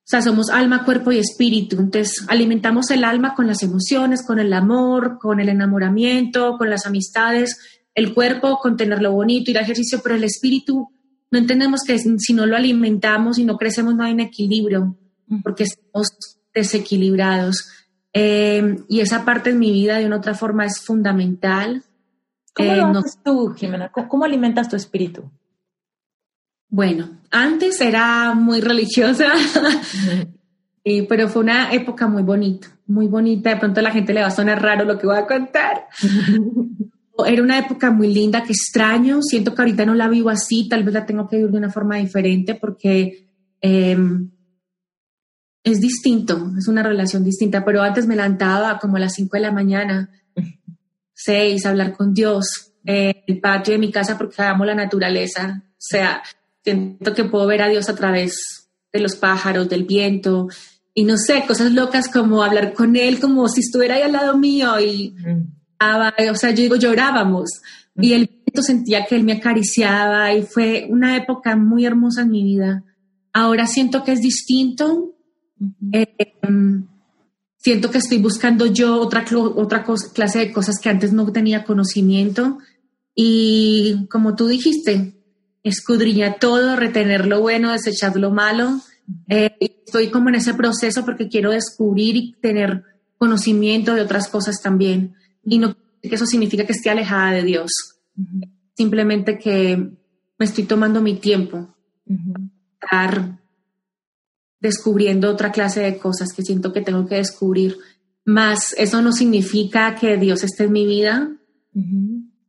[0.00, 1.76] o sea, somos alma, cuerpo y espíritu.
[1.78, 6.84] Entonces, alimentamos el alma con las emociones, con el amor, con el enamoramiento, con las
[6.84, 7.60] amistades,
[7.94, 10.88] el cuerpo con tenerlo bonito, ir al ejercicio, pero el espíritu
[11.30, 14.96] no entendemos que si no lo alimentamos y no crecemos no hay un equilibrio,
[15.42, 16.08] porque estamos
[16.52, 17.70] desequilibrados.
[18.12, 21.84] Eh, y esa parte en mi vida de una otra forma es fundamental.
[22.52, 23.90] ¿Cómo lo eh, tú, Jimena?
[23.90, 25.30] ¿Cómo alimentas tu espíritu?
[26.68, 29.28] Bueno, antes era muy religiosa,
[31.08, 33.50] pero fue una época muy bonita, muy bonita.
[33.50, 35.86] De pronto a la gente le va a sonar raro lo que voy a contar.
[37.26, 39.22] era una época muy linda que extraño.
[39.22, 41.70] Siento que ahorita no la vivo así, tal vez la tengo que vivir de una
[41.70, 43.28] forma diferente porque
[43.60, 44.30] em,
[45.62, 47.64] es distinto, es una relación distinta.
[47.64, 50.10] Pero antes me levantaba como a las 5 de la mañana,
[51.14, 55.62] 6, a hablar con Dios en el patio de mi casa porque amo la naturaleza.
[55.64, 56.22] O sea,
[56.62, 60.48] siento que puedo ver a Dios a través de los pájaros, del viento,
[60.94, 64.36] y no sé, cosas locas como hablar con Él como si estuviera ahí al lado
[64.36, 65.14] mío y,
[65.80, 67.62] o sea, yo digo, llorábamos
[67.96, 72.30] y el viento sentía que Él me acariciaba y fue una época muy hermosa en
[72.30, 72.84] mi vida.
[73.32, 75.14] Ahora siento que es distinto.
[75.92, 76.86] Em,
[77.56, 82.58] siento que estoy buscando yo otra, otra clase de cosas que antes no tenía conocimiento.
[83.14, 85.14] Y como tú dijiste,
[85.62, 88.80] escudriñar todo, retener lo bueno, desechar lo malo.
[89.28, 92.84] Eh, estoy como en ese proceso porque quiero descubrir y tener
[93.18, 95.14] conocimiento de otras cosas también.
[95.44, 97.70] Y no que eso significa que esté alejada de Dios.
[98.74, 101.74] Simplemente que me estoy tomando mi tiempo.
[102.82, 103.38] Estar
[104.60, 107.76] descubriendo otra clase de cosas que siento que tengo que descubrir.
[108.24, 111.30] Más, eso no significa que Dios esté en mi vida.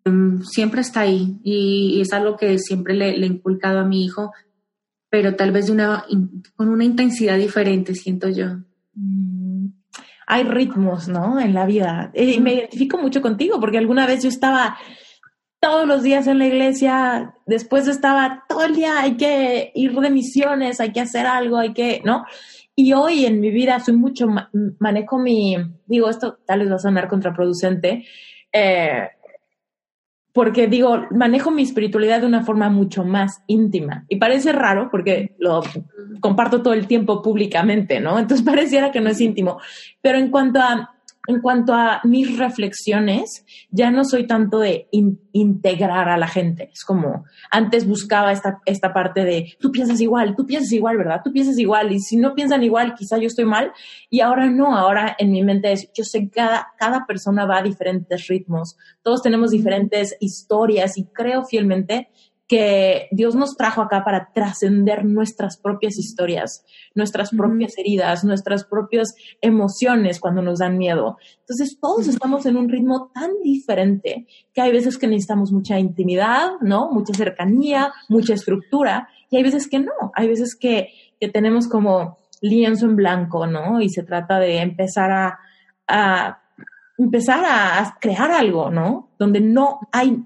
[0.03, 4.31] Em, siempre está ahí y, es algo que siempre le, he inculcado a mi hijo,
[5.09, 6.05] pero tal vez de una,
[6.55, 8.57] con una intensidad diferente, siento yo.
[10.31, 11.41] Hay ritmos, ¿no?
[11.41, 12.09] En la vida.
[12.13, 14.77] Y me identifico mucho contigo porque alguna vez yo estaba
[15.59, 20.09] todos los días en la iglesia, después estaba todo el día, hay que ir de
[20.09, 22.25] misiones, hay que hacer algo, hay que, ¿no?
[22.75, 24.27] Y hoy en mi vida soy mucho,
[24.79, 28.05] manejo mi, digo, esto tal vez va a sonar contraproducente,
[28.53, 29.09] eh,
[30.33, 34.05] porque digo, manejo mi espiritualidad de una forma mucho más íntima.
[34.07, 35.61] Y parece raro porque lo
[36.21, 38.17] comparto todo el tiempo públicamente, ¿no?
[38.17, 39.59] Entonces pareciera que no es íntimo.
[40.01, 40.95] Pero en cuanto a
[41.27, 46.69] en cuanto a mis reflexiones, ya no soy tanto de integrar a la gente.
[46.73, 51.21] Es como antes buscaba esta, esta parte de tú piensas igual, tú piensas igual, ¿verdad?
[51.23, 51.91] Tú piensas igual.
[51.91, 53.71] Y si no piensan igual, quizá yo estoy mal.
[54.09, 57.59] Y ahora no, ahora en mi mente es, yo sé que cada, cada persona va
[57.59, 58.77] a diferentes ritmos.
[59.03, 62.09] Todos tenemos diferentes historias y creo fielmente
[62.51, 69.15] que Dios nos trajo acá para trascender nuestras propias historias, nuestras propias heridas, nuestras propias
[69.39, 71.17] emociones cuando nos dan miedo.
[71.39, 76.59] Entonces, todos estamos en un ritmo tan diferente que hay veces que necesitamos mucha intimidad,
[76.59, 76.91] ¿no?
[76.91, 80.89] Mucha cercanía, mucha estructura, y hay veces que no, hay veces que,
[81.21, 83.79] que tenemos como lienzo en blanco, ¿no?
[83.79, 85.39] Y se trata de empezar a,
[85.87, 86.41] a
[86.97, 89.13] empezar a crear algo, ¿no?
[89.17, 90.21] Donde no hay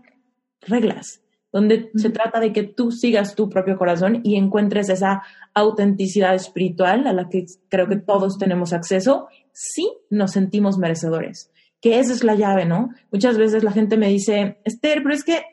[0.62, 1.22] reglas,
[1.56, 7.08] donde se trata de que tú sigas tu propio corazón y encuentres esa autenticidad espiritual
[7.08, 11.50] a la que creo que todos tenemos acceso si nos sentimos merecedores.
[11.80, 12.90] Que esa es la llave, ¿no?
[13.10, 15.44] Muchas veces la gente me dice, Esther, pero es que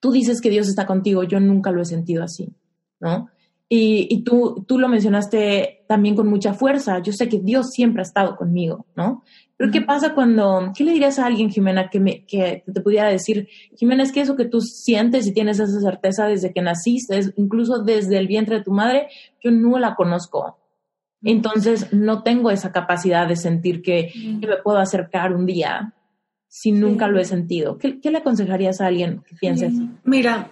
[0.00, 2.54] tú dices que Dios está contigo, yo nunca lo he sentido así,
[3.00, 3.30] ¿no?
[3.68, 7.00] Y, y, tú, tú lo mencionaste también con mucha fuerza.
[7.00, 9.24] Yo sé que Dios siempre ha estado conmigo, ¿no?
[9.56, 13.08] Pero ¿qué pasa cuando, qué le dirías a alguien, Jimena, que, me, que te pudiera
[13.08, 17.20] decir, Jimena, es que eso que tú sientes y tienes esa certeza desde que naciste,
[17.36, 19.08] incluso desde el vientre de tu madre,
[19.42, 20.58] yo no la conozco.
[21.22, 25.94] Entonces, no tengo esa capacidad de sentir que, me puedo acercar un día
[26.48, 27.78] si nunca lo he sentido.
[27.78, 29.72] ¿Qué, ¿Qué, le aconsejarías a alguien que piense?
[30.04, 30.50] Mira,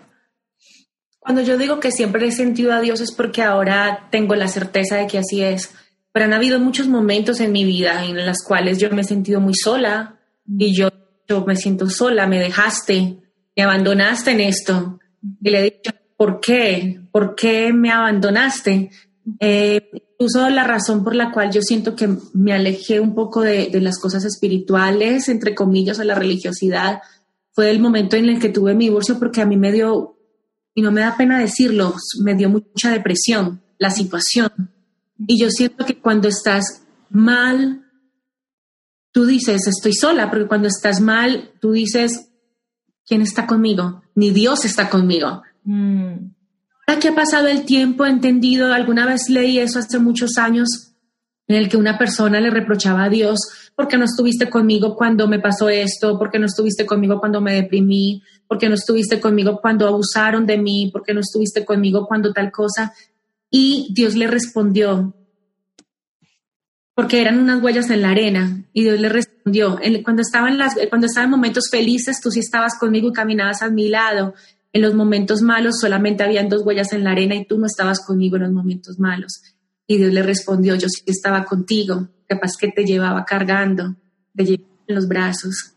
[1.24, 4.96] cuando yo digo que siempre he sentido a Dios es porque ahora tengo la certeza
[4.96, 5.70] de que así es.
[6.12, 9.40] Pero han habido muchos momentos en mi vida en los cuales yo me he sentido
[9.40, 10.90] muy sola y yo,
[11.26, 13.16] yo me siento sola, me dejaste,
[13.56, 14.98] me abandonaste en esto.
[15.40, 17.00] Y le he dicho, ¿por qué?
[17.10, 18.90] ¿Por qué me abandonaste?
[19.40, 23.70] Eh, incluso la razón por la cual yo siento que me alejé un poco de,
[23.70, 27.00] de las cosas espirituales, entre comillas, o la religiosidad,
[27.52, 30.13] fue el momento en el que tuve mi divorcio porque a mí me dio
[30.74, 34.70] y no me da pena decirlo, me dio mucha depresión la situación.
[35.26, 37.84] Y yo siento que cuando estás mal,
[39.12, 42.30] tú dices, estoy sola, porque cuando estás mal, tú dices,
[43.06, 44.02] ¿quién está conmigo?
[44.14, 45.42] Ni Dios está conmigo.
[45.62, 46.32] Mm.
[46.86, 50.94] Ahora que ha pasado el tiempo, he entendido, alguna vez leí eso hace muchos años,
[51.46, 53.38] en el que una persona le reprochaba a Dios,
[53.74, 56.18] ¿por qué no estuviste conmigo cuando me pasó esto?
[56.18, 58.22] ¿Por qué no estuviste conmigo cuando me deprimí?
[58.46, 60.90] ¿Por qué no estuviste conmigo cuando abusaron de mí?
[60.92, 62.92] ¿Por qué no estuviste conmigo cuando tal cosa?
[63.50, 65.14] Y Dios le respondió,
[66.94, 70.74] porque eran unas huellas en la arena, y Dios le respondió, cuando estaba, en las,
[70.88, 74.34] cuando estaba en momentos felices, tú sí estabas conmigo y caminabas a mi lado.
[74.72, 78.04] En los momentos malos solamente habían dos huellas en la arena y tú no estabas
[78.04, 79.42] conmigo en los momentos malos.
[79.86, 83.96] Y Dios le respondió, yo sí estaba contigo, capaz que te llevaba cargando,
[84.34, 85.74] te llevaba en los brazos.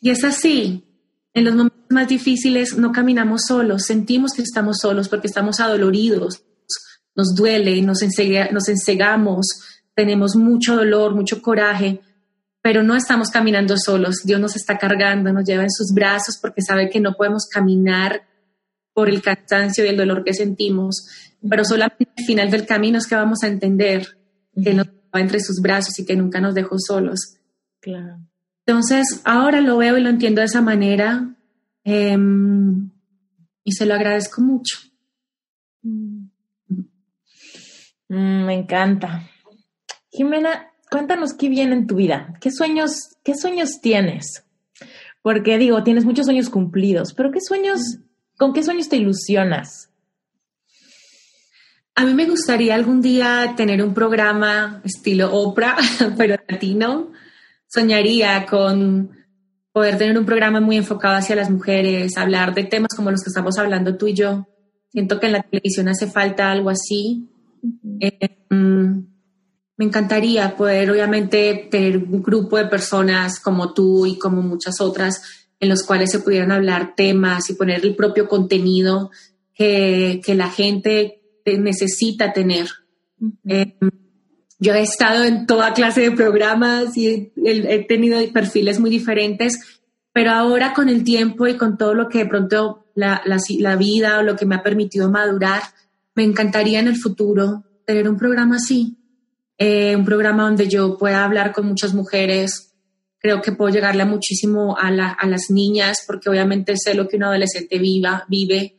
[0.00, 0.84] Y es así,
[1.32, 6.42] en los momentos más difíciles no caminamos solos, sentimos que estamos solos porque estamos adoloridos,
[7.16, 8.00] nos duele, nos,
[8.52, 9.46] nos ensegamos,
[9.94, 12.00] tenemos mucho dolor, mucho coraje,
[12.60, 14.22] pero no estamos caminando solos.
[14.24, 18.26] Dios nos está cargando, nos lleva en sus brazos porque sabe que no podemos caminar
[18.92, 21.06] por el cansancio y el dolor que sentimos
[21.48, 24.18] pero solamente al final del camino es que vamos a entender
[24.62, 24.84] que va
[25.20, 27.36] entre sus brazos y que nunca nos dejó solos.
[27.80, 28.18] Claro.
[28.66, 31.34] Entonces, ahora lo veo y lo entiendo de esa manera
[31.84, 32.90] em,
[33.62, 34.78] y se lo agradezco mucho.
[35.82, 36.28] Mm,
[38.08, 39.28] me encanta.
[40.10, 42.34] Jimena, cuéntanos qué viene en tu vida.
[42.40, 44.44] ¿Qué sueños, qué sueños tienes?
[45.22, 47.98] Porque digo, tienes muchos sueños cumplidos, pero ¿qué sueños,
[48.36, 49.90] con qué sueños te ilusionas?
[51.96, 55.76] A mí me gustaría algún día tener un programa estilo Oprah,
[56.18, 57.12] pero latino.
[57.68, 59.10] Soñaría con
[59.72, 63.30] poder tener un programa muy enfocado hacia las mujeres, hablar de temas como los que
[63.30, 64.48] estamos hablando tú y yo.
[64.90, 67.28] Siento que en la televisión hace falta algo así.
[68.00, 68.98] Eh, mm,
[69.76, 75.22] me encantaría poder, obviamente, tener un grupo de personas como tú y como muchas otras
[75.60, 79.10] en los cuales se pudieran hablar temas y poner el propio contenido
[79.54, 82.66] que, que la gente necesita tener.
[83.46, 83.76] Eh,
[84.58, 89.58] yo he estado en toda clase de programas y he, tenido perfiles muy diferentes
[90.14, 94.20] pero ahora con el tiempo y con todo lo que de pronto la, la, vida
[94.20, 95.60] o lo que me ha permitido madurar,
[96.14, 98.96] me encantaría en el futuro tener un programa así,
[99.58, 102.76] eh, un programa donde yo pueda hablar con muchas mujeres.
[103.18, 107.24] Creo que puedo llegarle muchísimo a, a las niñas, porque obviamente sé lo que un
[107.24, 108.76] adolescente viva, vive,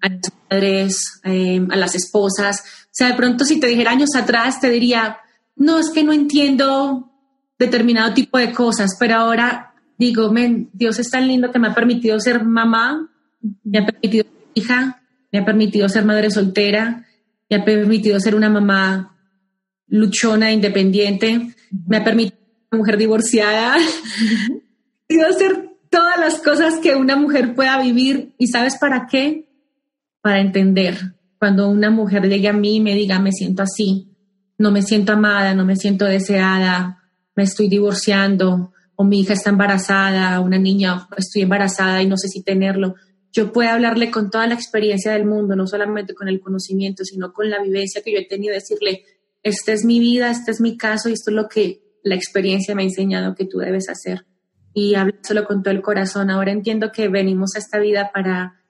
[0.00, 2.60] a las madres, eh, a las esposas.
[2.60, 5.18] O sea, de pronto si te dijera años atrás, te diría,
[5.56, 7.10] no, es que no entiendo
[7.58, 11.74] determinado tipo de cosas, pero ahora digo, men, Dios es tan lindo que me ha
[11.74, 13.08] permitido ser mamá,
[13.62, 17.06] me ha permitido ser hija, me ha permitido ser madre soltera,
[17.48, 19.16] me ha permitido ser una mamá
[19.88, 21.54] luchona, independiente,
[21.86, 23.76] me ha permitido ser una mujer divorciada,
[25.08, 28.34] me ha hacer todas las cosas que una mujer pueda vivir.
[28.38, 29.46] ¿Y sabes para qué?
[30.22, 30.96] Para entender.
[31.38, 34.08] Cuando una mujer llegue a mí y me diga, me siento así,
[34.58, 37.02] no me siento amada, no me siento deseada,
[37.34, 42.28] me estoy divorciando, o mi hija está embarazada, una niña, estoy embarazada y no sé
[42.28, 42.94] si tenerlo,
[43.32, 47.32] yo puedo hablarle con toda la experiencia del mundo, no solamente con el conocimiento, sino
[47.32, 49.04] con la vivencia que yo he tenido, decirle,
[49.42, 52.74] esta es mi vida, este es mi caso y esto es lo que la experiencia
[52.74, 54.26] me ha enseñado que tú debes hacer.
[54.74, 56.30] Y hablárselo con todo el corazón.
[56.30, 58.62] Ahora entiendo que venimos a esta vida para,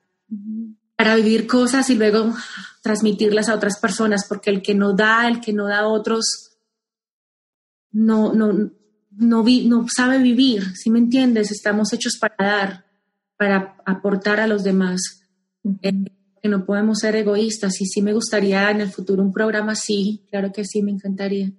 [1.03, 2.33] para vivir cosas y luego
[2.81, 6.55] transmitirlas a otras personas, porque el que no da, el que no da a otros,
[7.91, 8.53] no, no,
[9.11, 11.51] no, no sabe vivir, si me entiendes?
[11.51, 12.85] Estamos hechos para dar,
[13.35, 15.25] para aportar a los demás.
[15.81, 15.91] Eh,
[16.41, 20.25] que no podemos ser egoístas y sí me gustaría en el futuro un programa así,
[20.29, 21.51] claro que sí, me encantaría.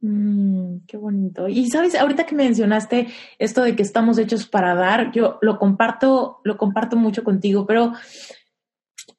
[0.00, 1.48] Mm, qué bonito.
[1.48, 3.08] Y sabes, ahorita que mencionaste
[3.40, 7.94] esto de que estamos hechos para dar, yo lo comparto, lo comparto mucho contigo, pero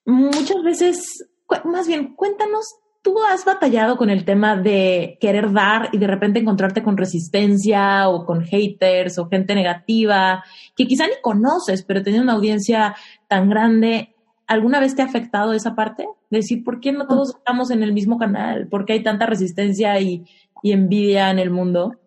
[0.05, 1.27] muchas veces,
[1.65, 6.39] más bien, cuéntanos tú has batallado con el tema de querer dar y de repente
[6.39, 10.43] encontrarte con resistencia o con haters o gente negativa
[10.75, 12.95] que quizá ni conoces, pero teniendo una audiencia
[13.27, 14.15] tan grande,
[14.47, 16.07] ¿alguna vez te ha afectado esa parte?
[16.29, 18.67] Decir, ¿por qué no todos estamos en el mismo canal?
[18.69, 20.25] ¿Por qué hay tanta resistencia y,
[20.63, 21.99] envidia en el mundo?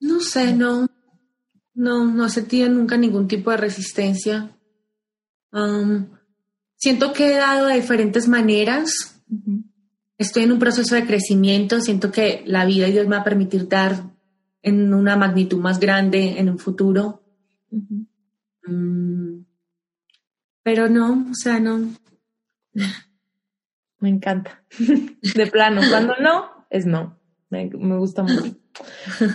[0.00, 0.88] No sé, no.
[1.74, 4.50] No, no sentido nunca ningún tipo de resistencia.
[5.52, 6.06] Um,
[6.76, 9.22] siento que he dado de diferentes maneras.
[10.18, 11.80] Estoy en un proceso de crecimiento.
[11.80, 14.10] Siento que la vida y Dios me va a permitir dar
[14.62, 17.22] en una magnitud más grande en un futuro.
[18.66, 19.44] Mm,
[20.62, 21.94] pero no, o sea, no.
[24.00, 24.64] Me encanta.
[25.34, 27.18] De plano, cuando no, es no.
[27.50, 28.56] Me, me gusta mucho.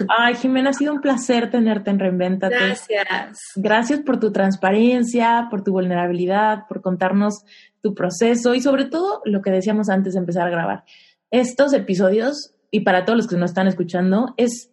[0.09, 2.55] Ay, Jimena, ha sido un placer tenerte en Reinventate.
[2.55, 3.39] Gracias.
[3.55, 7.43] Gracias por tu transparencia, por tu vulnerabilidad, por contarnos
[7.81, 10.83] tu proceso y sobre todo lo que decíamos antes de empezar a grabar.
[11.31, 14.71] Estos episodios, y para todos los que nos están escuchando, es,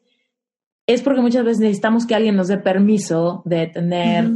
[0.86, 4.28] es porque muchas veces necesitamos que alguien nos dé permiso de tener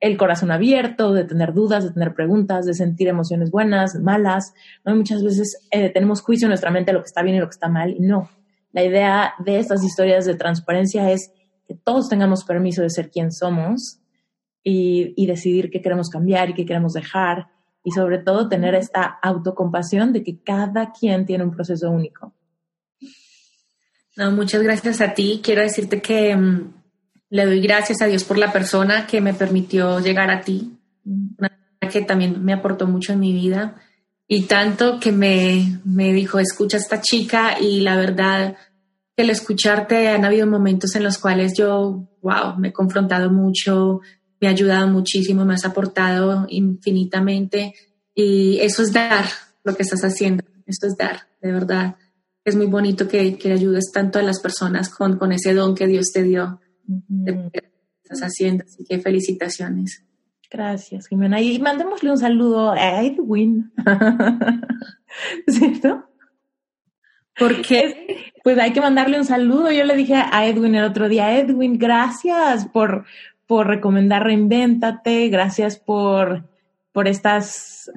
[0.00, 4.52] el corazón abierto, de tener dudas, de tener preguntas, de sentir emociones buenas, malas.
[4.84, 4.96] ¿no?
[4.96, 7.46] Muchas veces eh, tenemos juicio en nuestra mente de lo que está bien y lo
[7.46, 8.28] que está mal y no
[8.72, 11.30] la idea de estas historias de transparencia es
[11.66, 14.00] que todos tengamos permiso de ser quien somos
[14.64, 17.48] y, decidir qué queremos cambiar y qué queremos dejar
[17.84, 22.32] y sobre todo tener esta autocompasión de que cada quien tiene un proceso único.
[24.16, 25.40] No, muchas gracias a ti.
[25.42, 26.74] Quiero decirte que mm,
[27.30, 31.48] le doy gracias a Dios por la persona que me permitió llegar a ti, una
[31.48, 33.76] persona que también me aportó mucho en mi vida
[34.34, 38.56] y tanto que me, me dijo, escucha a esta chica y la verdad
[39.14, 44.00] que al escucharte han habido momentos en los cuales yo, wow, me he confrontado mucho,
[44.40, 47.74] me ha ayudado muchísimo, me has aportado infinitamente
[48.14, 49.26] y eso es dar
[49.64, 51.96] lo que estás haciendo, esto es dar, de verdad.
[52.42, 55.86] Es muy bonito que, que ayudes tanto a las personas con, con ese don que
[55.86, 56.58] Dios te dio,
[58.02, 60.06] estás haciendo, así que felicitaciones.
[60.52, 61.40] Gracias, Jimena.
[61.40, 63.72] Y mandémosle un saludo a Edwin.
[65.48, 66.04] ¿Cierto?
[67.38, 69.70] Porque, pues hay que mandarle un saludo.
[69.70, 73.06] Yo le dije a Edwin el otro día, Edwin, gracias por,
[73.46, 76.44] por recomendar Reinvéntate, gracias por,
[76.92, 77.90] por estas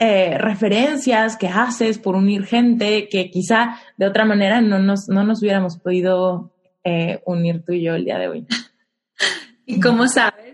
[0.00, 5.22] eh, referencias que haces, por unir gente que quizá de otra manera no nos, no
[5.22, 6.50] nos hubiéramos podido
[6.82, 8.46] eh, unir tú y yo el día de hoy.
[9.64, 10.49] ¿Y cómo sabes?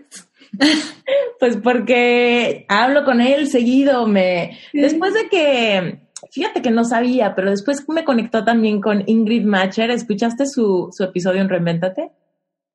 [1.39, 7.51] pues porque hablo con él seguido, me después de que fíjate que no sabía, pero
[7.51, 9.91] después me conectó también con Ingrid Macher.
[9.91, 12.11] ¿Escuchaste su, su episodio en Reinventate?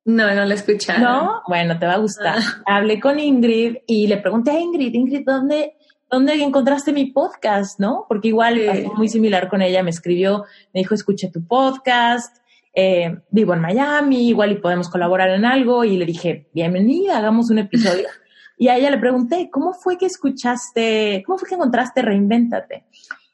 [0.05, 0.97] No, no lo escuché.
[0.97, 2.37] No, bueno, te va a gustar.
[2.37, 2.77] Ah.
[2.77, 5.77] Hablé con Ingrid y le pregunté a Ingrid, Ingrid, ¿dónde,
[6.11, 7.79] dónde encontraste mi podcast?
[7.79, 8.05] ¿No?
[8.09, 8.59] Porque igual
[8.95, 10.43] muy similar con ella, me escribió,
[10.73, 12.42] me dijo, escuché tu podcast
[12.73, 15.83] eh, vivo en Miami, igual y podemos colaborar en algo.
[15.83, 18.07] Y le dije, bienvenida, hagamos un episodio.
[18.57, 22.85] y a ella le pregunté, ¿cómo fue que escuchaste, cómo fue que encontraste Reinvéntate?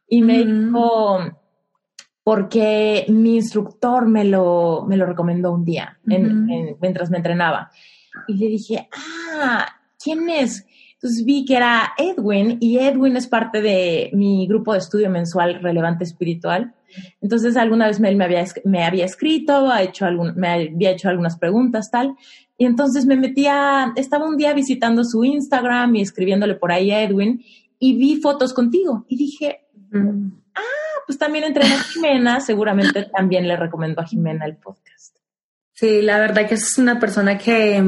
[0.07, 1.19] Y me dijo,
[2.23, 7.71] porque mi instructor me lo, me lo recomendó un día mientras me entrenaba.
[8.27, 9.67] Y le dije, ah,
[10.03, 10.65] ¿quién es?
[10.93, 15.61] Entonces vi que era Edwin y Edwin es parte de mi grupo de estudio mensual
[15.61, 16.75] Relevante Espiritual.
[17.21, 21.09] Entonces alguna vez él me había, me había escrito, ha hecho algún, me había hecho
[21.09, 22.15] algunas preguntas, tal.
[22.57, 27.03] Y entonces me metía, estaba un día visitando su Instagram y escribiéndole por ahí a
[27.03, 27.43] Edwin
[27.79, 29.61] y vi fotos contigo y dije,
[29.93, 30.61] ah,
[31.05, 35.17] pues también entre a Jimena, seguramente también le recomiendo a Jimena el podcast.
[35.73, 37.81] Sí, la verdad que es una persona que,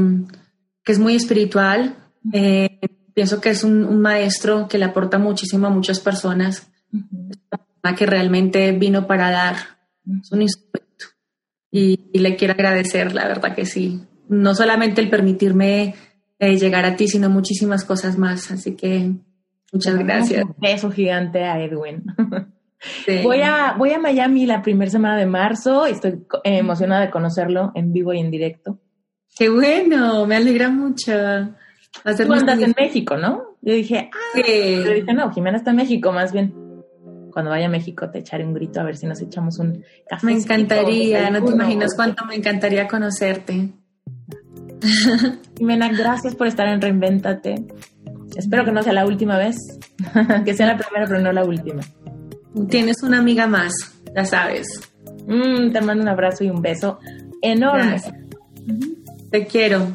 [0.84, 1.98] que es muy espiritual.
[2.32, 2.80] Eh,
[3.14, 6.72] pienso que es un, maestro que le aporta muchísimo a muchas personas.
[7.96, 9.56] Que realmente vino para dar
[10.06, 11.06] un instrumento.
[11.72, 14.02] Y, le quiero agradecer, la verdad que sí.
[14.28, 15.96] No solamente el permitirme
[16.40, 18.52] eh, llegar a ti, sino muchísimas cosas más.
[18.52, 19.12] Así que
[19.72, 20.44] muchas gracias.
[20.44, 22.04] Un beso gigante a Edwin.
[23.22, 27.72] Voy, a, voy a Miami la primera semana de marzo y estoy emocionada de conocerlo
[27.76, 28.80] en vivo y en directo.
[29.38, 31.12] Qué bueno, me alegra mucho.
[32.04, 33.58] Tú andas en México, ¿no?
[33.62, 34.42] Yo dije, ah, sí.
[34.44, 36.54] pero dije, no, Jimena está en México, más bien.
[37.32, 40.26] Cuando vaya a México te echaré un grito a ver si nos echamos un café.
[40.26, 43.70] Me encantaría, no te imaginas cuánto me encantaría conocerte.
[45.58, 47.66] Jimena, gracias por estar en Reinvéntate.
[48.36, 49.56] Espero que no sea la última vez,
[50.46, 51.82] que sea la primera, pero no la última.
[52.70, 53.74] Tienes una amiga más,
[54.16, 54.68] ya sabes.
[55.28, 57.00] Mm, te mando un abrazo y un beso
[57.42, 58.02] enorme.
[59.30, 59.94] Te quiero.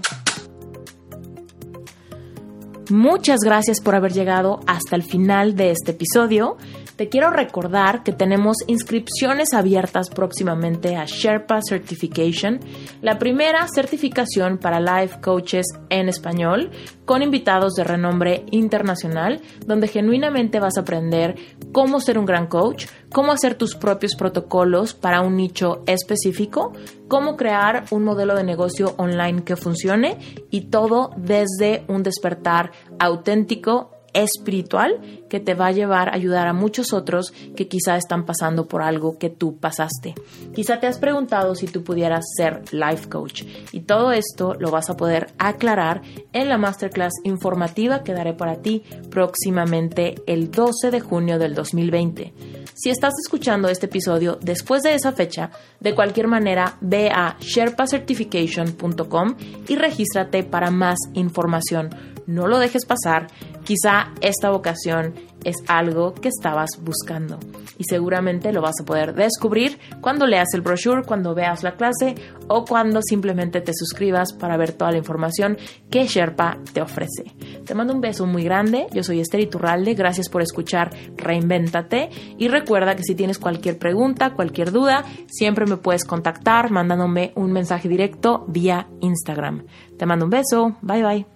[2.91, 6.57] Muchas gracias por haber llegado hasta el final de este episodio.
[6.97, 12.59] Te quiero recordar que tenemos inscripciones abiertas próximamente a Sherpa Certification,
[13.03, 16.71] la primera certificación para life coaches en español,
[17.05, 21.35] con invitados de renombre internacional, donde genuinamente vas a aprender
[21.71, 26.73] cómo ser un gran coach, cómo hacer tus propios protocolos para un nicho específico,
[27.09, 30.17] cómo crear un modelo de negocio online que funcione
[30.51, 36.53] y todo desde un despertar auténtico espiritual que te va a llevar a ayudar a
[36.53, 40.15] muchos otros que quizá están pasando por algo que tú pasaste.
[40.55, 44.91] Quizá te has preguntado si tú pudieras ser life coach y todo esto lo vas
[44.91, 46.03] a poder aclarar
[46.33, 52.33] en la masterclass informativa que daré para ti próximamente el 12 de junio del 2020.
[52.75, 55.51] Si estás escuchando este episodio después de esa fecha,
[55.81, 59.37] de cualquier manera ve a sherpacertification.com
[59.69, 62.16] y regístrate para más información.
[62.27, 63.29] No lo dejes pasar
[63.67, 67.41] Quizá esta vocación es algo que estabas buscando
[67.79, 72.15] y seguramente lo vas a poder descubrir cuando leas el brochure, cuando veas la clase
[72.47, 75.59] o cuando simplemente te suscribas para ver toda la información
[75.91, 77.35] que Sherpa te ofrece.
[77.65, 82.09] Te mando un beso muy grande, yo soy Esther Iturralde, gracias por escuchar Reinvéntate
[82.39, 87.51] y recuerda que si tienes cualquier pregunta, cualquier duda, siempre me puedes contactar mandándome un
[87.51, 89.67] mensaje directo vía Instagram.
[89.99, 91.36] Te mando un beso, bye bye.